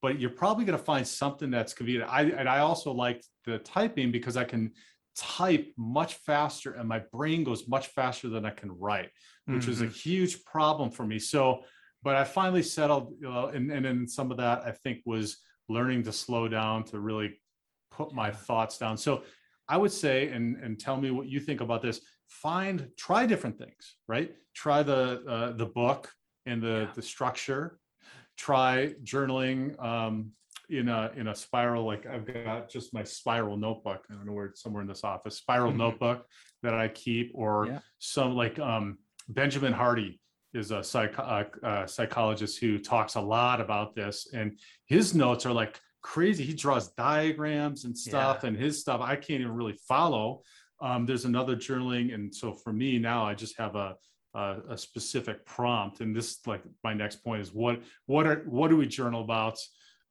but 0.02 0.18
you're 0.18 0.30
probably 0.30 0.64
going 0.64 0.78
to 0.78 0.84
find 0.84 1.06
something 1.06 1.50
that's 1.50 1.74
convenient. 1.74 2.08
I 2.10 2.22
and 2.22 2.48
i 2.48 2.60
also 2.60 2.92
like 2.92 3.24
the 3.44 3.58
typing 3.58 4.12
because 4.12 4.36
i 4.36 4.44
can 4.44 4.70
type 5.16 5.66
much 5.76 6.14
faster 6.14 6.74
and 6.74 6.88
my 6.88 7.00
brain 7.12 7.42
goes 7.42 7.66
much 7.68 7.88
faster 7.88 8.28
than 8.28 8.46
i 8.46 8.50
can 8.50 8.70
write 8.70 9.10
which 9.46 9.66
is 9.66 9.80
a 9.80 9.86
Mhm. 9.86 9.96
huge 9.96 10.44
problem 10.44 10.90
for 10.92 11.04
me. 11.04 11.18
So 11.18 11.64
but 12.02 12.16
I 12.16 12.24
finally 12.24 12.62
settled, 12.62 13.14
you 13.20 13.28
know, 13.30 13.46
and, 13.46 13.70
and 13.70 13.84
then 13.84 14.08
some 14.08 14.30
of 14.30 14.36
that 14.38 14.62
I 14.64 14.72
think 14.72 15.00
was 15.04 15.38
learning 15.68 16.02
to 16.04 16.12
slow 16.12 16.48
down 16.48 16.84
to 16.84 16.98
really 17.00 17.40
put 17.90 18.12
my 18.14 18.30
thoughts 18.30 18.78
down. 18.78 18.96
So 18.96 19.22
I 19.68 19.76
would 19.76 19.92
say, 19.92 20.28
and 20.28 20.56
and 20.56 20.78
tell 20.80 20.96
me 20.96 21.10
what 21.10 21.28
you 21.28 21.40
think 21.40 21.60
about 21.60 21.82
this. 21.82 22.00
Find, 22.28 22.88
try 22.96 23.26
different 23.26 23.58
things, 23.58 23.96
right? 24.08 24.32
Try 24.54 24.82
the 24.82 25.22
uh, 25.28 25.52
the 25.52 25.66
book 25.66 26.12
and 26.46 26.62
the 26.62 26.86
Yeah. 26.86 26.92
the 26.94 27.02
structure. 27.02 27.78
Try 28.36 28.94
journaling 29.04 29.80
um, 29.82 30.32
in 30.70 30.88
a 30.88 31.12
in 31.16 31.28
a 31.28 31.34
spiral. 31.34 31.84
Like 31.84 32.06
I've 32.06 32.26
got 32.26 32.70
just 32.70 32.94
my 32.94 33.04
spiral 33.04 33.56
notebook. 33.56 34.06
I 34.10 34.14
don't 34.14 34.26
know 34.26 34.32
where 34.32 34.46
it's 34.46 34.62
somewhere 34.62 34.82
in 34.82 34.88
this 34.88 35.04
office. 35.04 35.36
Spiral 35.36 35.72
Mhm. 35.72 35.76
notebook 35.76 36.26
that 36.62 36.74
I 36.74 36.88
keep, 36.88 37.32
or 37.34 37.66
Yeah. 37.66 37.78
some 37.98 38.34
like 38.34 38.58
um, 38.58 38.98
Benjamin 39.28 39.72
Hardy 39.72 40.20
is 40.52 40.70
a 40.70 40.82
psych, 40.82 41.18
uh, 41.18 41.44
uh, 41.62 41.86
psychologist 41.86 42.58
who 42.58 42.78
talks 42.78 43.14
a 43.14 43.20
lot 43.20 43.60
about 43.60 43.94
this, 43.94 44.28
and 44.32 44.58
his 44.86 45.14
notes 45.14 45.46
are 45.46 45.52
like 45.52 45.80
crazy. 46.02 46.44
He 46.44 46.54
draws 46.54 46.88
diagrams 46.94 47.84
and 47.84 47.96
stuff, 47.96 48.40
Yeah. 48.42 48.48
and 48.48 48.56
his 48.56 48.80
stuff 48.80 49.00
I 49.00 49.16
can't 49.16 49.40
even 49.42 49.54
really 49.54 49.78
follow. 49.88 50.42
Um, 50.80 51.06
there's 51.06 51.24
another 51.26 51.54
journaling, 51.56 52.14
and 52.14 52.34
so 52.34 52.52
for 52.52 52.72
me 52.72 52.98
now, 52.98 53.24
I 53.24 53.34
just 53.34 53.56
have 53.58 53.76
a 53.76 53.96
a, 54.32 54.58
a 54.70 54.78
specific 54.78 55.44
prompt, 55.44 56.00
and 56.00 56.14
this 56.14 56.46
like 56.46 56.62
my 56.84 56.94
next 56.94 57.16
point 57.24 57.42
is 57.42 57.52
what 57.52 57.82
what 58.06 58.26
are 58.28 58.44
what 58.46 58.68
do 58.68 58.76
we 58.76 58.86
journal 58.86 59.22
about? 59.22 59.58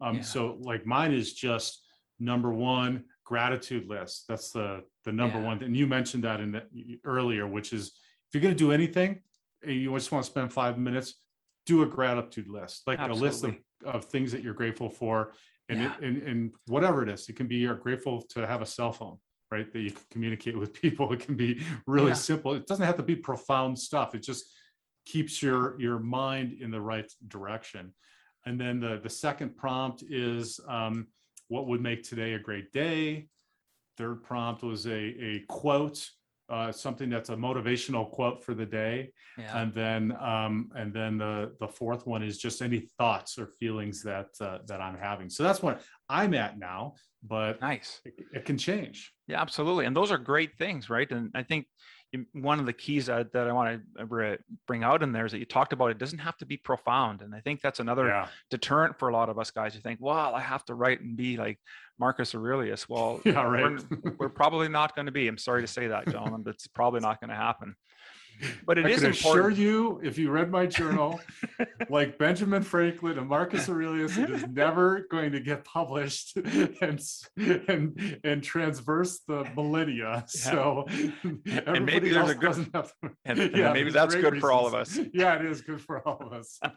Um, 0.02 0.17
Yeah. 0.17 0.21
So 0.23 0.58
like 0.62 0.86
mine 0.86 1.13
is 1.13 1.34
just 1.34 1.86
number 2.19 2.54
one 2.54 3.06
gratitude 3.23 3.88
list. 3.88 4.25
That's 4.28 4.52
the 4.52 4.84
the 5.06 5.12
number 5.13 5.39
Yeah. 5.39 5.45
one, 5.45 5.63
and 5.63 5.75
you 5.75 5.88
mentioned 5.88 6.23
that 6.25 6.41
in 6.41 6.52
the 6.52 6.99
earlier, 7.06 7.47
which 7.47 7.71
is 7.73 7.88
if 8.28 8.34
you're 8.34 8.41
going 8.43 8.54
to 8.54 8.58
do 8.65 8.71
anything 8.73 9.21
you 9.65 9.93
just 9.93 10.12
want 10.12 10.24
to 10.24 10.30
spend 10.32 10.52
five 10.52 10.78
minutes, 10.78 11.15
do 11.65 11.82
a 11.82 11.86
gratitude 11.86 12.48
list, 12.48 12.84
like 12.88 13.00
a 13.00 13.13
list 13.13 13.43
of, 13.43 13.56
of 13.86 14.06
things 14.06 14.32
that 14.32 14.43
you're 14.43 14.54
grateful 14.54 14.89
for. 14.89 15.34
And, 15.69 15.80
Yeah. 15.80 15.88
it, 15.88 16.04
and, 16.04 16.24
and 16.24 16.52
whatever 16.67 17.04
it 17.04 17.10
is, 17.10 17.30
it 17.30 17.36
can 17.36 17.48
be 17.48 17.58
you're 17.58 17.76
grateful 17.76 18.24
to 18.30 18.48
have 18.48 18.62
a 18.62 18.65
cell 18.65 18.91
phone, 18.91 19.17
right? 19.52 19.72
That 19.72 19.80
you 19.80 19.91
can 19.91 20.04
communicate 20.10 20.58
with 20.58 20.74
people. 20.74 21.12
It 21.13 21.19
can 21.19 21.36
be 21.36 21.62
really 21.86 22.10
Yeah. 22.10 22.13
simple. 22.15 22.54
It 22.56 22.65
doesn't 22.65 22.86
have 22.86 22.98
to 22.98 23.04
be 23.04 23.15
profound 23.15 23.78
stuff. 23.78 24.15
It 24.15 24.24
just 24.24 24.45
keeps 25.06 25.43
your, 25.43 25.80
your 25.80 26.00
mind 26.00 26.54
in 26.54 26.72
the 26.72 26.82
right 26.82 27.12
direction. 27.28 27.93
And 28.45 28.60
then 28.60 28.80
the, 28.80 29.00
the 29.04 29.10
second 29.10 29.58
prompt 29.58 30.04
is 30.10 30.60
um, 30.67 31.08
what 31.50 31.67
would 31.67 31.82
make 31.82 32.04
today 32.04 32.34
a 32.34 32.39
great 32.39 32.72
day. 32.72 33.28
Third 33.98 34.24
prompt 34.24 34.63
was 34.63 34.88
a, 34.88 34.91
a 34.98 35.43
quote, 35.50 36.10
uh, 36.50 36.72
something 36.72 37.10
that's 37.10 37.30
a 37.30 37.36
motivational 37.36 38.10
quote 38.10 38.44
for 38.44 38.54
the 38.54 38.66
day. 38.66 39.12
Yeah. 39.38 39.62
And 39.62 39.74
then, 39.74 40.18
um, 40.20 40.70
and 40.76 40.94
then 40.94 41.18
the, 41.18 41.54
the 41.60 41.68
fourth 41.68 42.06
one 42.08 42.24
is 42.24 42.38
just 42.38 42.62
any 42.62 42.88
thoughts 42.98 43.38
or 43.38 43.48
feelings 43.48 44.02
that, 44.04 44.28
uh, 44.42 44.60
that 44.66 44.82
I'm 44.82 44.98
having. 44.98 45.30
So 45.30 45.44
that's 45.44 45.62
what 45.62 45.82
I'm 46.10 46.34
at 46.34 46.58
now, 46.58 46.96
but 47.24 47.62
Nice. 47.62 48.02
it, 48.06 48.14
it 48.34 48.46
can 48.46 48.58
change. 48.58 49.14
Yeah, 49.28 49.42
absolutely. 49.42 49.86
And 49.86 49.96
those 49.96 50.12
are 50.12 50.18
great 50.18 50.58
things, 50.58 50.90
right? 50.90 51.10
And 51.12 51.32
I 51.36 51.44
think 51.44 51.68
one 52.34 52.60
of 52.60 52.65
the 52.65 52.74
keys 52.74 53.06
that, 53.06 53.32
that 53.34 53.48
I 53.48 53.52
want 53.52 53.82
to 53.98 54.04
uh, 54.34 54.36
bring 54.67 54.84
out 54.84 55.04
in 55.04 55.12
there 55.12 55.26
is 55.26 55.32
that 55.32 55.38
you 55.39 55.45
talked 55.45 55.74
about 55.74 55.91
it 55.91 55.98
doesn't 56.00 56.19
have 56.19 56.38
to 56.38 56.45
be 56.45 56.58
profound. 56.58 57.22
And 57.22 57.36
I 57.36 57.39
think 57.39 57.62
that's 57.62 57.80
another 57.80 58.08
Yeah. 58.08 58.28
deterrent 58.50 58.98
for 58.98 59.10
a 59.10 59.13
lot 59.13 59.30
of 59.30 59.38
us 59.38 59.52
guys. 59.52 59.76
You 59.76 59.82
think, 59.82 60.00
well, 60.02 60.34
I 60.34 60.41
have 60.41 60.65
to 60.65 60.74
write 60.74 61.02
and 61.02 61.15
be 61.15 61.38
like 61.38 61.60
Marcus 62.00 62.34
Aurelius. 62.34 62.89
Well, 62.89 63.22
Yeah, 63.26 63.48
we're, 63.48 63.80
we're 64.17 64.30
probably 64.30 64.69
not 64.69 64.95
going 64.95 65.06
to 65.06 65.12
be. 65.12 65.28
I'm 65.28 65.38
sorry 65.38 65.62
to 65.62 65.67
say 65.67 65.88
that, 65.88 66.08
gentlemen, 66.10 66.41
but 66.41 66.56
it's 66.56 66.67
probably 66.67 67.00
not 67.02 67.19
going 67.19 67.30
to 67.30 67.36
happen. 67.36 67.76
But 68.65 68.78
it 68.78 68.86
I 68.86 68.89
is 68.89 69.02
can 69.02 69.10
assure 69.12 69.49
you, 69.49 69.99
if 70.04 70.17
you 70.17 70.30
read 70.32 70.49
my 70.52 70.65
journal, 70.65 71.19
like 71.89 72.17
Benjamin 72.17 72.63
Franklin 72.63 73.17
and 73.17 73.28
Marcus 73.28 73.67
Aurelius, 73.69 74.17
it 74.17 74.30
is 74.30 74.47
never 74.47 75.06
going 75.10 75.32
to 75.34 75.39
get 75.39 75.63
published 75.65 76.38
and 76.82 76.99
and 77.38 78.19
and 78.23 78.43
transverse 78.43 79.19
the 79.28 79.45
millennia. 79.56 80.23
So 80.28 80.86
And 81.65 81.86
maybe 81.86 82.10
there's 82.10 82.30
a 82.30 82.36
good- 82.36 82.69
and- 83.25 83.52
Yeah, 83.56 83.73
maybe 83.73 83.91
that's 83.91 84.15
good 84.15 84.39
for 84.39 84.52
all 84.52 84.67
of 84.67 84.73
us. 84.73 84.99
Yeah, 85.13 85.36
it 85.36 85.45
is 85.45 85.62
good 85.62 85.82
for 85.82 86.08
all 86.08 86.19
of 86.25 86.34
us. 86.34 86.60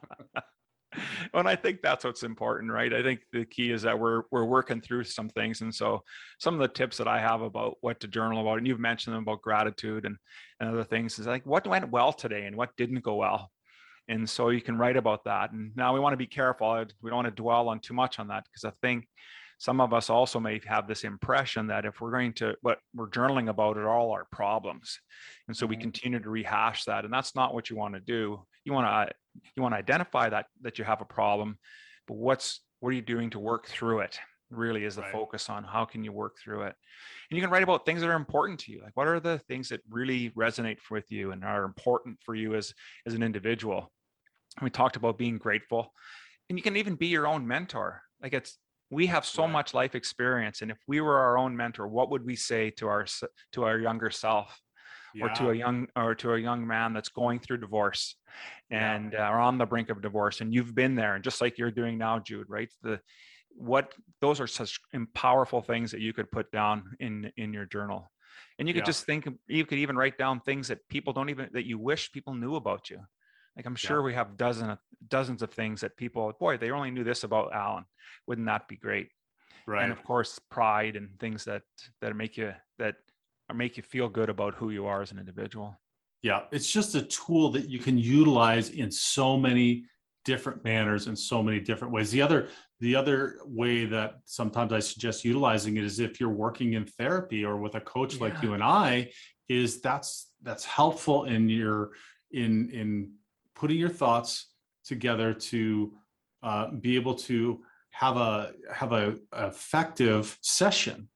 and 1.35 1.49
I 1.49 1.57
think 1.57 1.81
that's 1.83 2.05
what's 2.05 2.23
important, 2.23 2.73
right? 2.73 2.93
I 2.93 3.03
think 3.03 3.21
the 3.33 3.45
key 3.45 3.71
is 3.71 3.83
that 3.83 3.99
we're 3.99 4.23
we're 4.31 4.45
working 4.45 4.81
through 4.81 5.05
some 5.05 5.29
things, 5.29 5.61
and 5.61 5.75
so 5.75 6.03
some 6.39 6.55
of 6.55 6.61
the 6.61 6.69
tips 6.69 6.99
that 6.99 7.09
I 7.09 7.21
have 7.21 7.43
about 7.43 7.77
what 7.81 8.01
to 8.01 8.09
journal 8.09 8.41
about, 8.41 8.59
and 8.59 8.67
you've 8.67 8.81
mentioned 8.81 9.15
them 9.15 9.23
about 9.23 9.43
gratitude 9.43 10.05
and, 10.05 10.17
and 10.61 10.71
other 10.71 10.85
things, 10.85 11.19
is 11.19 11.27
like 11.27 11.47
what 11.47 11.67
went 11.67 11.91
well 11.91 12.13
today 12.13 12.47
and 12.47 12.57
what 12.57 12.77
didn't 12.77 13.05
go 13.05 13.17
well, 13.17 13.51
and 14.09 14.29
so 14.29 14.51
you 14.51 14.61
can 14.61 14.79
write 14.79 14.97
about 14.97 15.25
that. 15.25 15.53
And 15.53 15.73
now 15.77 15.95
we 15.95 16.01
want 16.01 16.13
to 16.13 16.19
be 16.19 16.27
careful; 16.27 16.85
we 17.01 17.11
don't 17.11 17.25
want 17.25 17.29
to 17.29 17.43
dwell 17.43 17.69
on 17.69 17.81
too 17.81 17.95
much 17.95 18.19
on 18.19 18.29
that 18.29 18.45
because 18.45 18.65
I 18.65 18.73
think 18.87 19.07
some 19.59 19.81
of 19.81 19.95
us 19.95 20.11
also 20.11 20.41
may 20.41 20.61
have 20.67 20.89
this 20.89 21.05
impression 21.05 21.69
that 21.69 21.85
if 21.85 22.01
we're 22.01 22.11
going 22.11 22.33
to 22.33 22.57
what 22.63 22.81
we're 22.95 23.09
journaling 23.09 23.49
about 23.49 23.77
are 23.77 23.89
all 23.89 24.11
our 24.11 24.27
problems, 24.33 24.99
and 25.47 25.57
so 25.57 25.67
we 25.67 25.77
continue 25.77 26.19
to 26.19 26.31
rehash 26.31 26.85
that, 26.85 27.05
and 27.05 27.15
that's 27.15 27.37
not 27.37 27.55
what 27.55 27.71
you 27.71 27.77
want 27.77 27.95
to 27.95 28.01
do. 28.01 28.45
You 28.65 28.73
want 28.73 28.87
to 28.87 28.91
uh, 28.91 29.07
you 29.57 29.63
want 29.63 29.75
to 29.75 29.79
identify 29.79 30.29
that 30.29 30.47
that 30.63 30.79
you 30.79 30.85
have 30.85 31.01
a 31.01 31.07
problem 31.07 31.59
but 32.07 32.17
what's 32.17 32.61
what 32.81 32.91
are 32.91 32.93
you 32.93 33.03
doing 33.03 33.31
to 33.31 33.39
work 33.39 33.67
through 33.69 34.01
it? 34.01 34.19
Really 34.51 34.85
is 34.85 34.97
the 34.97 35.03
Right. 35.03 35.13
focus 35.13 35.49
on 35.49 35.65
how 35.65 35.85
can 35.85 36.05
you 36.05 36.13
work 36.13 36.37
through 36.43 36.63
it? 36.63 36.75
And 37.31 37.37
you 37.37 37.41
can 37.43 37.51
write 37.51 37.63
about 37.63 37.87
things 37.87 38.01
that 38.01 38.11
are 38.11 38.17
important 38.17 38.59
to 38.61 38.73
you 38.73 38.83
like 38.83 38.97
what 38.97 39.09
are 39.09 39.21
the 39.21 39.39
things 39.39 39.69
that 39.71 39.81
really 39.89 40.31
resonate 40.31 40.79
with 40.91 41.11
you 41.11 41.33
and 41.33 41.45
are 41.45 41.65
important 41.65 42.19
for 42.25 42.35
you 42.35 42.55
as 42.55 42.75
as 43.07 43.15
an 43.15 43.23
individual? 43.23 43.93
We 44.61 44.71
talked 44.71 44.97
about 44.97 45.19
being 45.19 45.39
grateful 45.39 45.93
and 46.49 46.59
you 46.59 46.63
can 46.63 46.77
even 46.77 46.97
be 46.97 47.07
your 47.07 47.27
own 47.27 47.47
mentor. 47.47 48.03
Like 48.23 48.35
it's 48.35 48.59
we 48.91 49.07
have 49.07 49.25
so 49.25 49.45
Right. 49.45 49.53
much 49.53 49.73
life 49.73 49.95
experience 49.95 50.61
and 50.61 50.71
if 50.71 50.79
we 50.87 51.01
were 51.01 51.19
our 51.19 51.39
own 51.39 51.57
mentor 51.57 51.89
what 51.89 52.11
would 52.11 52.27
we 52.27 52.37
say 52.37 52.71
to 52.71 52.89
our 52.89 53.07
to 53.53 53.65
our 53.65 53.79
younger 53.79 54.11
self 54.11 54.61
or 55.21 55.29
to 55.31 55.51
a 55.51 55.55
young 55.55 55.87
or 55.97 56.15
to 56.15 56.33
a 56.35 56.39
young 56.39 56.67
man 56.67 56.93
that's 56.93 57.09
going 57.09 57.39
through 57.41 57.59
divorce 57.59 58.17
Yeah. 58.71 58.95
and 58.95 59.15
uh, 59.15 59.19
are 59.19 59.41
on 59.41 59.59
the 59.59 59.67
brink 59.67 59.91
of 59.91 60.01
divorce 60.01 60.41
and 60.41 60.55
you've 60.55 60.75
been 60.75 60.95
there 60.95 61.15
and 61.15 61.25
just 61.25 61.41
like 61.41 61.59
you're 61.59 61.71
doing 61.71 61.99
now 61.99 62.19
jude 62.19 62.49
right? 62.49 62.71
The 62.83 63.01
what 63.55 63.93
those 64.23 64.41
are 64.41 64.47
such 64.47 64.81
powerful 65.15 65.61
things 65.61 65.91
that 65.91 66.01
you 66.01 66.13
could 66.15 66.31
put 66.31 66.51
down 66.53 66.97
in 67.01 67.31
in 67.37 67.53
your 67.53 67.67
journal. 67.67 68.11
And 68.59 68.67
you 68.69 68.75
could 68.75 68.81
Yeah. 68.81 68.93
just 68.93 69.05
think 69.05 69.29
you 69.47 69.67
could 69.67 69.79
even 69.79 69.97
write 69.97 70.17
down 70.17 70.41
things 70.41 70.69
that 70.69 70.79
people 70.89 71.13
don't 71.13 71.29
even 71.31 71.51
that 71.53 71.67
you 71.67 71.79
wish 71.79 72.13
people 72.13 72.35
knew 72.35 72.55
about 72.57 72.89
you. 72.91 73.01
Like 73.57 73.67
i'm 73.67 73.77
sure 73.77 74.01
we 74.03 74.15
have 74.15 74.39
dozen 74.39 74.71
of, 74.71 74.79
dozens 75.09 75.43
of 75.43 75.51
things 75.53 75.81
that 75.83 75.97
people 75.99 76.33
boy 76.41 76.57
they 76.57 76.71
only 76.71 76.91
knew 76.91 77.05
this 77.05 77.25
about 77.25 77.55
alain. 77.55 77.85
Wouldn't 78.27 78.47
that 78.47 78.69
be 78.69 78.77
great? 78.77 79.09
Right. 79.67 79.83
and 79.85 79.93
of 79.93 80.03
course 80.03 80.41
pride 80.51 80.97
and 80.97 81.21
things 81.21 81.45
that 81.45 81.63
that 82.01 82.17
make 82.17 82.37
you 82.39 82.53
that 82.79 82.97
make 83.57 83.77
you 83.77 83.83
feel 83.83 84.09
good 84.09 84.29
about 84.29 84.55
who 84.55 84.71
you 84.71 84.87
are 84.87 85.03
as 85.03 85.13
an 85.13 85.19
individual? 85.19 85.79
Yeah, 86.23 86.43
it's 86.53 86.71
just 86.71 86.95
a 86.95 87.03
tool 87.03 87.51
that 87.51 87.69
you 87.69 87.79
can 87.79 87.99
utilize 87.99 88.71
in 88.71 88.91
so 88.91 89.37
many 89.37 89.85
different 90.25 90.63
manners 90.63 91.09
and 91.09 91.19
so 91.19 91.43
many 91.43 91.59
different 91.59 91.93
ways. 91.93 92.11
The 92.11 92.23
other 92.23 92.49
the 92.81 92.97
other 92.97 93.39
way 93.45 93.85
that 93.87 94.15
sometimes 94.25 94.73
I 94.73 94.81
suggest 94.81 95.25
utilizing 95.25 95.77
it 95.77 95.85
is 95.85 96.01
if 96.01 96.19
you're 96.19 96.31
working 96.31 96.73
in 96.73 96.85
therapy 96.85 97.45
or 97.45 97.57
with 97.57 97.75
a 97.77 97.81
coach 97.81 98.21
like 98.21 98.43
you 98.43 98.55
and 98.55 98.63
I, 98.63 99.11
is 99.49 99.81
that's 99.81 100.31
that's 100.43 100.65
helpful 100.65 101.25
in 101.25 101.49
your 101.49 101.91
in 102.31 102.71
in 102.71 103.13
putting 103.55 103.79
your 103.79 103.89
thoughts 103.89 104.49
together 104.85 105.33
to 105.33 105.93
uh, 106.43 106.71
be 106.71 106.97
able 106.97 107.15
to 107.15 107.63
have 107.91 108.17
a 108.17 108.53
have 108.73 108.93
a 108.93 109.17
effective 109.37 110.37
session 110.41 111.09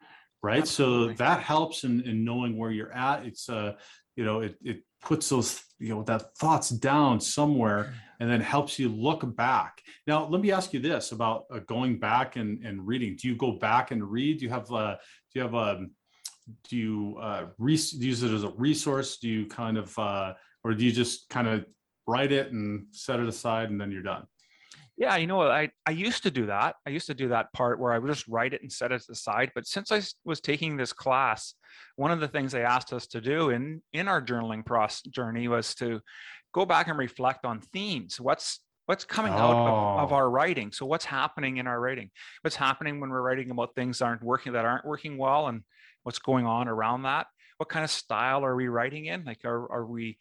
right? 0.47 0.63
Absolutely. 0.63 1.15
so 1.15 1.19
that 1.25 1.41
helps 1.41 1.85
in, 1.85 2.01
in 2.03 2.25
knowing 2.25 2.57
where 2.57 2.71
you're 2.71 2.93
at. 2.93 3.27
It's 3.27 3.49
uh 3.49 3.73
you 4.17 4.25
know 4.25 4.41
it, 4.41 4.55
it 4.63 4.79
puts 5.03 5.29
those 5.29 5.61
you 5.79 5.91
know 5.91 6.03
that 6.05 6.37
thoughts 6.39 6.71
down 6.71 7.21
somewhere 7.21 7.95
and 8.21 8.31
then 8.31 8.41
helps 8.41 8.79
you 8.79 8.89
look 8.89 9.23
back. 9.37 9.83
Now 10.07 10.27
let 10.27 10.41
me 10.41 10.53
ask 10.53 10.73
you 10.73 10.81
this 10.81 11.13
about 11.13 11.45
uh, 11.53 11.61
going 11.67 11.99
back 11.99 12.37
and, 12.37 12.65
and 12.65 12.87
reading. 12.87 13.17
Do 13.21 13.29
you 13.29 13.37
go 13.37 13.53
back 13.53 13.91
and 13.91 14.03
read? 14.17 14.39
Do 14.39 14.45
you 14.47 14.51
have 14.51 14.71
uh 14.73 14.97
do 15.31 15.35
you 15.35 15.43
have 15.43 15.55
um 15.55 15.91
do 16.69 16.77
you 16.77 17.19
uh 17.21 17.47
res- 17.59 17.93
use 17.93 18.23
it 18.23 18.33
as 18.33 18.45
a 18.45 18.51
resource? 18.51 19.19
Do 19.19 19.29
you 19.29 19.47
kind 19.47 19.77
of 19.77 19.99
uh 19.99 20.35
or 20.65 20.75
do 20.75 20.85
you 20.85 20.93
just 20.93 21.29
kind 21.29 21.49
of 21.49 21.67
write 22.07 22.31
it 22.31 22.53
and 22.53 22.87
set 22.93 23.19
it 23.19 23.29
aside 23.29 23.71
and 23.71 23.81
then 23.81 23.91
you're 23.91 24.03
done 24.15 24.27
Yeah, 24.99 25.17
you 25.17 25.27
know, 25.27 25.37
what, 25.37 25.51
I 25.51 25.71
I 25.85 25.91
used 25.91 26.23
to 26.23 26.31
do 26.31 26.47
that. 26.47 26.77
I 26.87 26.91
used 26.91 27.07
to 27.09 27.15
do 27.15 27.29
that 27.29 27.53
part 27.53 27.79
where 27.79 27.93
I 27.93 27.99
would 27.99 28.09
just 28.11 28.27
write 28.29 28.55
it 28.55 28.63
and 28.63 28.73
set 28.73 28.93
it 28.93 29.03
aside. 29.11 29.51
But 29.55 29.67
since 29.67 29.93
I 29.93 30.01
was 30.25 30.41
taking 30.41 30.77
this 30.77 30.93
class, 30.95 31.55
one 31.97 32.11
of 32.11 32.21
the 32.21 32.29
things 32.29 32.53
they 32.53 32.65
asked 32.65 32.93
us 32.95 33.07
to 33.09 33.21
do 33.21 33.51
in 33.51 33.83
in 33.93 34.09
our 34.09 34.23
journaling 34.23 34.65
process 34.65 35.03
journey 35.03 35.49
was 35.49 35.75
to 35.77 36.01
go 36.55 36.65
back 36.65 36.89
and 36.89 36.99
reflect 36.99 37.45
on 37.45 37.61
themes. 37.61 38.19
What's 38.19 38.61
what's 38.87 39.05
coming 39.05 39.33
out 39.33 39.51
of, 39.51 40.01
of 40.05 40.13
Oh. 40.13 40.15
our 40.15 40.31
writing? 40.31 40.73
So 40.73 40.87
what's 40.87 41.05
happening 41.05 41.59
in 41.59 41.67
our 41.67 41.79
writing? 41.79 42.11
What's 42.41 42.57
happening 42.57 42.99
when 43.01 43.11
we're 43.11 43.21
writing 43.21 43.51
about 43.51 43.75
things 43.75 43.99
that 43.99 44.07
aren't 44.07 44.23
working 44.23 44.55
that 44.55 44.65
aren't 44.65 44.87
working 44.87 45.19
well, 45.19 45.49
and 45.49 45.63
what's 46.05 46.21
going 46.21 46.47
on 46.47 46.69
around 46.69 47.03
that? 47.03 47.27
What 47.59 47.69
kind 47.69 47.85
of 47.85 47.91
style 47.91 48.45
are 48.47 48.57
we 48.57 48.69
writing 48.69 49.07
in? 49.07 49.25
Like, 49.25 49.45
are 49.45 49.71
are 49.71 49.85
we 49.85 50.17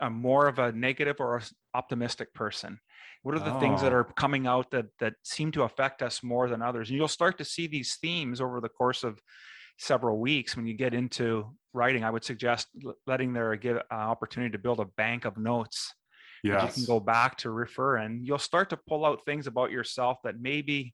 uh, 0.00 0.10
more 0.10 0.46
of 0.46 0.60
a 0.60 0.70
negative 0.70 1.16
or 1.18 1.42
optimistic 1.74 2.32
person? 2.34 2.78
What 3.22 3.34
are 3.36 3.38
the 3.38 3.58
things 3.60 3.80
that 3.82 3.92
Oh. 3.92 3.96
are 3.96 4.04
coming 4.04 4.46
out 4.46 4.70
that 4.72 4.86
that 4.98 5.14
seem 5.22 5.52
to 5.52 5.62
affect 5.62 6.02
us 6.02 6.22
more 6.22 6.48
than 6.48 6.60
others? 6.62 6.88
And 6.90 6.98
you'll 6.98 7.08
start 7.08 7.38
to 7.38 7.44
see 7.44 7.66
these 7.66 7.96
themes 7.96 8.40
over 8.40 8.60
the 8.60 8.68
course 8.68 9.04
of 9.04 9.20
several 9.78 10.18
weeks 10.18 10.56
when 10.56 10.66
you 10.66 10.74
get 10.74 10.92
into 10.94 11.56
writing. 11.72 12.04
I 12.04 12.10
would 12.10 12.24
suggest 12.24 12.68
letting 13.06 13.32
there 13.32 13.54
give 13.56 13.76
an 13.76 13.84
opportunity 13.90 14.52
to 14.52 14.58
build 14.58 14.80
a 14.80 14.84
bank 14.96 15.24
of 15.24 15.36
notes 15.38 15.94
that 16.44 16.66
you 16.66 16.72
can 16.72 16.84
go 16.84 16.98
back 16.98 17.36
to 17.38 17.50
refer, 17.50 17.96
and 17.98 18.26
you'll 18.26 18.38
start 18.38 18.70
to 18.70 18.76
pull 18.76 19.04
out 19.06 19.24
things 19.24 19.46
about 19.46 19.70
yourself 19.70 20.18
that 20.24 20.40
maybe 20.40 20.92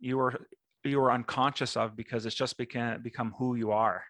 you 0.00 0.16
were 0.16 0.48
you 0.84 0.98
were 0.98 1.12
unconscious 1.12 1.76
of 1.76 1.94
because 1.96 2.24
it's 2.24 2.34
just 2.34 2.56
become 2.56 3.02
become 3.02 3.34
who 3.38 3.54
you 3.56 3.72
are. 3.72 4.02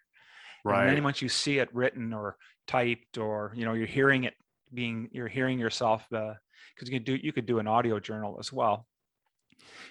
Right. 0.65 0.87
And 0.87 0.97
then 0.97 1.03
once 1.03 1.21
you 1.21 1.29
see 1.29 1.59
it 1.59 1.75
written 1.75 2.13
or 2.13 2.37
typed, 2.69 3.19
or 3.19 3.53
you 3.57 3.65
know, 3.65 3.73
you're 3.75 3.87
hearing 3.87 4.25
it 4.25 4.35
being, 4.73 5.09
you're 5.13 5.29
hearing 5.29 5.59
yourself, 5.59 6.07
the 6.11 6.37
because 6.75 6.89
you 6.91 6.99
could 6.99 7.05
do, 7.05 7.17
you 7.17 7.33
could 7.33 7.47
do 7.47 7.59
an 7.59 7.67
audio 7.67 7.99
journal 7.99 8.37
as 8.39 8.53
well. 8.53 8.87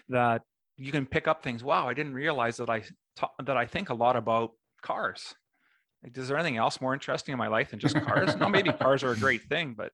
That 0.10 0.44
you 0.78 0.92
can 0.92 1.06
pick 1.06 1.28
up 1.28 1.44
things. 1.44 1.64
Wow, 1.64 1.88
I 1.88 1.94
didn't 1.94 2.14
realize 2.14 2.58
that 2.58 2.70
I 2.70 2.84
ta- 3.16 3.32
that 3.46 3.58
I 3.58 3.66
think 3.66 3.90
a 3.90 3.94
lot 3.94 4.16
about 4.16 4.52
cars. 4.82 5.34
Like, 6.04 6.18
is 6.18 6.28
there 6.28 6.38
anything 6.38 6.58
else 6.58 6.80
more 6.80 6.94
interesting 6.94 7.34
in 7.34 7.40
my 7.40 7.48
life 7.48 7.72
than 7.72 7.80
just 7.80 8.00
cars? 8.00 8.36
no, 8.38 8.48
maybe 8.50 8.72
cars 8.82 9.04
are 9.04 9.12
a 9.12 9.18
great 9.18 9.44
thing, 9.50 9.74
but 9.78 9.92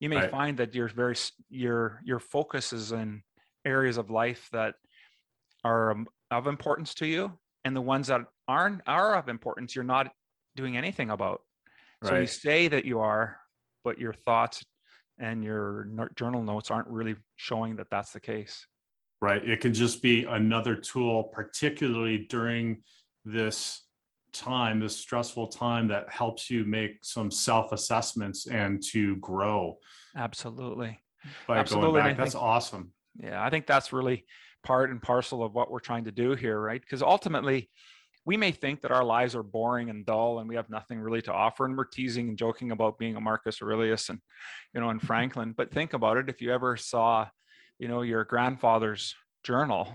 you 0.00 0.08
may 0.08 0.16
Right. 0.16 0.30
find 0.30 0.58
that 0.58 0.74
your 0.74 0.88
very 0.88 1.14
your 1.48 2.00
your 2.04 2.18
focus 2.18 2.72
is 2.72 2.92
in 2.92 3.22
areas 3.64 3.98
of 3.98 4.10
life 4.10 4.48
that 4.52 4.74
are 5.64 5.92
um, 5.92 6.06
of 6.30 6.46
importance 6.46 6.94
to 6.94 7.06
you 7.06 7.38
and 7.64 7.76
the 7.76 7.80
ones 7.80 8.06
that 8.06 8.22
aren't 8.48 8.80
are 8.86 9.14
of 9.14 9.28
importance 9.28 9.74
you're 9.74 9.84
not 9.84 10.12
doing 10.56 10.76
anything 10.76 11.10
about 11.10 11.42
so 12.02 12.14
you 12.18 12.26
say 12.26 12.68
that 12.68 12.86
you 12.86 13.00
are 13.00 13.39
but 13.84 13.98
your 13.98 14.12
thoughts 14.12 14.62
and 15.18 15.44
your 15.44 15.88
journal 16.16 16.42
notes 16.42 16.70
aren't 16.70 16.88
really 16.88 17.14
showing 17.36 17.76
that 17.76 17.88
that's 17.90 18.12
the 18.12 18.20
case. 18.20 18.66
Right 19.20 19.46
it 19.46 19.60
can 19.60 19.74
just 19.74 20.02
be 20.02 20.24
another 20.24 20.74
tool 20.74 21.24
particularly 21.24 22.26
during 22.30 22.82
this 23.24 23.82
time 24.32 24.80
this 24.80 24.96
stressful 24.96 25.48
time 25.48 25.88
that 25.88 26.10
helps 26.10 26.48
you 26.48 26.64
make 26.64 27.04
some 27.04 27.30
self-assessments 27.30 28.46
and 28.46 28.82
to 28.92 29.16
grow. 29.16 29.76
Absolutely. 30.16 30.98
By 31.46 31.58
Absolutely, 31.58 32.00
going 32.00 32.16
back 32.16 32.16
that's 32.16 32.34
awesome. 32.34 32.92
Yeah 33.18 33.44
i 33.44 33.50
think 33.50 33.66
that's 33.66 33.92
really 33.92 34.24
part 34.62 34.90
and 34.90 35.00
parcel 35.02 35.42
of 35.42 35.54
what 35.54 35.70
we're 35.70 35.80
trying 35.80 36.04
to 36.04 36.12
do 36.12 36.34
here, 36.34 36.60
right? 36.60 36.80
Because 36.80 37.02
ultimately, 37.02 37.70
we 38.26 38.36
may 38.36 38.52
think 38.52 38.82
that 38.82 38.90
our 38.90 39.04
lives 39.04 39.34
are 39.34 39.42
boring 39.42 39.90
and 39.90 40.04
dull 40.04 40.38
and 40.38 40.48
we 40.48 40.56
have 40.56 40.70
nothing 40.70 41.00
really 41.00 41.22
to 41.22 41.32
offer 41.32 41.64
and 41.64 41.76
we're 41.76 41.84
teasing 41.84 42.28
and 42.28 42.38
joking 42.38 42.70
about 42.70 42.98
being 42.98 43.16
a 43.16 43.20
marcus 43.20 43.62
aurelius 43.62 44.08
and 44.08 44.20
you 44.74 44.80
know 44.80 44.90
and 44.90 45.00
mm-hmm. 45.00 45.06
franklin 45.06 45.54
but 45.56 45.72
think 45.72 45.92
about 45.92 46.16
it. 46.16 46.28
If 46.28 46.40
you 46.40 46.52
ever 46.52 46.76
saw 46.76 47.28
you 47.78 47.88
know 47.88 48.02
your 48.02 48.24
grandfather's 48.24 49.14
journal 49.42 49.88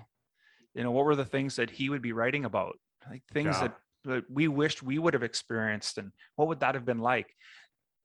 you 0.76 0.84
know 0.84 0.92
what 0.92 1.06
were 1.06 1.16
the 1.16 1.26
things 1.26 1.56
that 1.56 1.72
he 1.72 1.90
would 1.90 2.02
be 2.02 2.12
writing 2.12 2.46
about? 2.46 2.78
Like 3.10 3.24
things 3.32 3.56
Yeah. 3.56 3.70
that, 3.70 3.78
that 4.06 4.24
we 4.30 4.48
wished 4.48 4.84
we 4.84 5.00
would 5.00 5.14
have 5.14 5.24
experienced 5.24 5.98
and 5.98 6.12
what 6.36 6.48
would 6.50 6.60
that 6.60 6.76
have 6.76 6.86
been 6.86 7.00
like? 7.00 7.34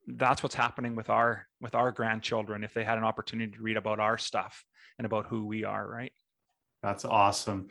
That's 0.07 0.41
what's 0.41 0.55
happening 0.55 0.95
with 0.95 1.09
our 1.09 1.47
with 1.59 1.75
our 1.75 1.91
grandchildren 1.91 2.63
if 2.63 2.73
they 2.73 2.83
had 2.83 2.97
an 2.97 3.03
opportunity 3.03 3.51
to 3.51 3.61
read 3.61 3.77
about 3.77 3.99
our 3.99 4.17
stuff 4.17 4.63
and 4.97 5.05
about 5.05 5.27
who 5.27 5.45
we 5.45 5.63
are 5.65 5.87
right? 5.87 6.13
That's 6.81 7.05
awesome. 7.05 7.67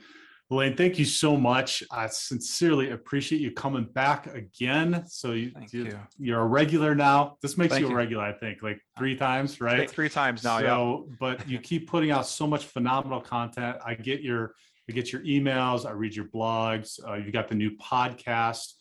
Alain, 0.51 0.77
thank 0.77 0.99
you 0.99 1.05
so 1.05 1.37
much. 1.37 1.83
I 1.93 2.09
sincerely 2.09 2.91
appreciate 2.91 3.41
you 3.41 3.53
coming 3.53 3.85
back 3.85 4.27
again. 4.35 5.05
So 5.07 5.33
you, 5.33 5.53
you- 5.71 5.99
you're 6.19 6.41
a 6.41 6.47
regular 6.47 6.95
now. 6.97 7.37
This 7.41 7.57
makes 7.57 7.75
Thank 7.75 7.87
you 7.87 7.93
a 7.93 7.95
regular, 7.95 8.25
I 8.25 8.33
think, 8.33 8.61
like 8.63 8.81
three 8.99 9.15
times, 9.15 9.61
right? 9.61 9.89
three 9.89 10.09
times 10.09 10.43
now 10.43 10.59
yeah 10.59 11.15
but 11.21 11.49
you 11.49 11.59
keep 11.61 11.89
putting 11.89 12.11
out 12.11 12.27
so 12.27 12.47
much 12.49 12.65
phenomenal 12.67 13.21
content. 13.21 13.77
I 13.87 13.95
get 13.95 14.23
your, 14.23 14.55
I 14.89 14.93
get 14.93 15.13
your 15.13 15.23
emails, 15.23 15.87
I 15.87 15.93
read 15.93 16.17
your 16.17 16.27
blogs. 16.27 16.99
Uh, 17.07 17.15
you 17.15 17.31
got 17.31 17.47
the 17.47 17.55
new 17.55 17.77
podcast 17.77 18.73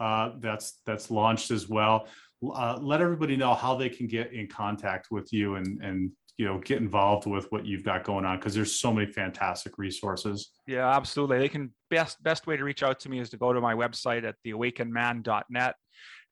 uh, 0.00 0.30
that's 0.40 0.80
that's 0.86 1.10
launched 1.10 1.50
as 1.50 1.68
well. 1.68 2.06
Uh, 2.42 2.78
let 2.80 3.00
everybody 3.02 3.36
know 3.36 3.52
how 3.52 3.74
they 3.74 3.88
can 3.90 4.06
get 4.06 4.32
in 4.32 4.46
contact 4.46 5.08
with 5.10 5.30
you 5.32 5.56
and 5.56 5.82
and 5.82 6.10
you 6.38 6.46
know 6.46 6.58
get 6.58 6.78
involved 6.78 7.26
with 7.26 7.50
what 7.50 7.66
you've 7.66 7.84
got 7.84 8.04
going 8.04 8.24
on 8.24 8.38
because 8.38 8.54
there's 8.54 8.80
so 8.80 8.92
many 8.92 9.10
fantastic 9.10 9.76
resources. 9.76 10.52
Yeah, 10.66 10.88
absolutely. 10.88 11.38
They 11.38 11.48
can 11.48 11.74
best 11.90 12.22
best 12.22 12.46
way 12.46 12.56
to 12.56 12.64
reach 12.64 12.82
out 12.82 13.00
to 13.00 13.10
me 13.10 13.18
is 13.18 13.28
to 13.30 13.36
go 13.36 13.52
to 13.52 13.60
my 13.60 13.74
website 13.74 14.24
at 14.24 14.36
theawakenedman.net. 14.46 15.74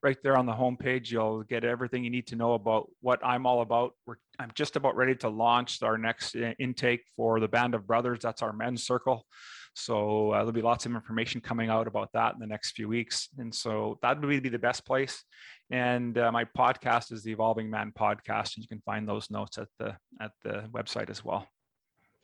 Right 0.03 0.17
there 0.23 0.37
on 0.37 0.47
the 0.47 0.53
homepage, 0.53 1.11
you'll 1.11 1.43
get 1.43 1.65
everything 1.65 2.05
you 2.05 2.11
need 2.11 2.29
to 2.29 2.37
know 2.37 2.55
about 2.55 2.89
what 3.01 3.19
I'm 3.25 3.47
all 3.47 3.63
about. 3.63 3.93
We're 4.07 4.17
I'm 4.39 4.53
just 4.55 4.77
about 4.77 4.95
ready 4.95 5.17
to 5.17 5.29
launch 5.29 5.83
our 5.83 5.99
next 5.99 6.37
uh, 6.37 6.53
intake 6.59 7.03
for 7.17 7.41
the 7.41 7.49
Band 7.49 7.75
of 7.75 7.87
Brothers. 7.87 8.21
That's 8.23 8.43
our 8.43 8.53
men's 8.53 8.85
circle. 8.85 9.27
So 9.75 10.31
uh, 10.31 10.39
there'll 10.39 10.53
be 10.53 10.63
lots 10.63 10.87
of 10.87 10.95
information 10.95 11.41
coming 11.41 11.69
out 11.69 11.87
about 11.87 12.11
that 12.15 12.33
in 12.33 12.41
the 12.41 12.47
next 12.47 12.73
few 12.73 12.89
weeks. 12.89 13.29
And 13.37 13.55
so 13.55 13.99
that 14.01 14.21
would 14.21 14.43
be 14.43 14.49
the 14.49 14.59
best 14.59 14.87
place. 14.87 15.23
And 15.71 16.17
uh, 16.17 16.31
my 16.31 16.45
podcast 16.45 17.13
is 17.13 17.23
the 17.23 17.33
Evolving 17.33 17.69
Man 17.69 17.93
podcast, 17.99 18.55
and 18.55 18.59
you 18.59 18.69
can 18.69 18.81
find 18.81 19.09
those 19.09 19.31
notes 19.31 19.59
at 19.59 19.69
the 19.79 19.97
at 20.21 20.33
the 20.45 20.69
website 20.73 21.11
as 21.11 21.25
well. 21.25 21.49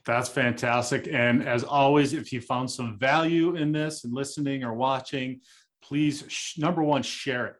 That's 0.05 0.28
fantastic. 0.28 1.09
And 1.11 1.46
as 1.46 1.64
always, 1.64 2.12
if 2.12 2.33
you 2.33 2.40
found 2.40 2.70
some 2.70 2.98
value 2.98 3.57
in 3.57 3.72
this 3.72 4.05
and 4.05 4.12
listening 4.12 4.64
or 4.64 4.74
watching, 4.74 5.40
please, 5.83 6.24
sh- 6.28 6.59
number 6.59 6.83
one, 6.83 7.02
share 7.02 7.46
it. 7.46 7.55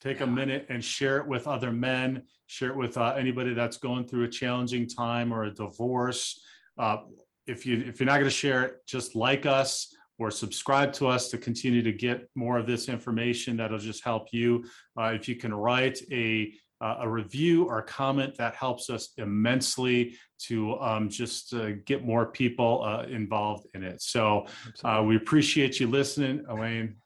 Take 0.00 0.20
a 0.20 0.26
minute 0.26 0.66
and 0.68 0.84
share 0.84 1.18
it 1.18 1.26
with 1.26 1.48
other 1.48 1.72
men, 1.72 2.22
share 2.46 2.70
it 2.70 2.76
with 2.76 2.98
uh, 2.98 3.14
anybody 3.18 3.54
that's 3.54 3.78
going 3.78 4.06
through 4.06 4.24
a 4.24 4.28
challenging 4.28 4.86
time 4.86 5.32
or 5.32 5.44
a 5.44 5.50
divorce. 5.50 6.40
Uh, 6.78 6.98
if 7.46 7.64
you 7.64 7.82
if 7.86 7.98
you're 8.00 8.06
not 8.06 8.14
going 8.14 8.24
to 8.24 8.30
share 8.30 8.62
it, 8.64 8.86
just 8.86 9.14
like 9.16 9.46
us 9.46 9.94
or 10.18 10.30
subscribe 10.30 10.92
to 10.94 11.06
us 11.06 11.28
to 11.30 11.38
continue 11.38 11.82
to 11.82 11.92
get 11.92 12.28
more 12.34 12.58
of 12.58 12.66
this 12.66 12.88
information. 12.88 13.56
That'll 13.56 13.78
just 13.78 14.04
help 14.04 14.28
you. 14.32 14.64
Uh, 14.98 15.12
if 15.14 15.28
you 15.28 15.36
can 15.36 15.52
write 15.54 16.00
a 16.10 16.52
uh, 16.82 16.96
a 17.00 17.08
review 17.08 17.64
or 17.64 17.80
comment, 17.80 18.36
that 18.36 18.54
helps 18.54 18.90
us 18.90 19.14
immensely 19.16 20.14
to 20.38 20.78
um, 20.78 21.08
just 21.08 21.54
uh, 21.54 21.70
get 21.86 22.04
more 22.04 22.26
people 22.26 22.84
uh, 22.84 23.04
involved 23.04 23.66
in 23.72 23.82
it. 23.82 24.02
So 24.02 24.46
uh, 24.84 25.02
we 25.02 25.16
appreciate 25.16 25.80
you 25.80 25.86
listening, 25.86 26.44
Alain. 26.50 26.96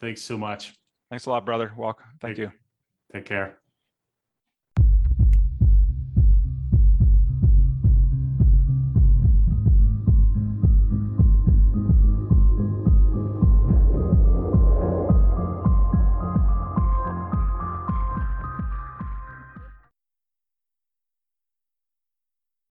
Thanks 0.00 0.22
so 0.22 0.36
much. 0.36 0.74
Thanks 1.10 1.26
a 1.26 1.30
lot, 1.30 1.46
brother. 1.46 1.72
Welcome. 1.76 2.06
Thank 2.20 2.38
Hey. 2.38 2.42
you. 2.42 2.52
Take 3.12 3.24
care. 3.26 3.69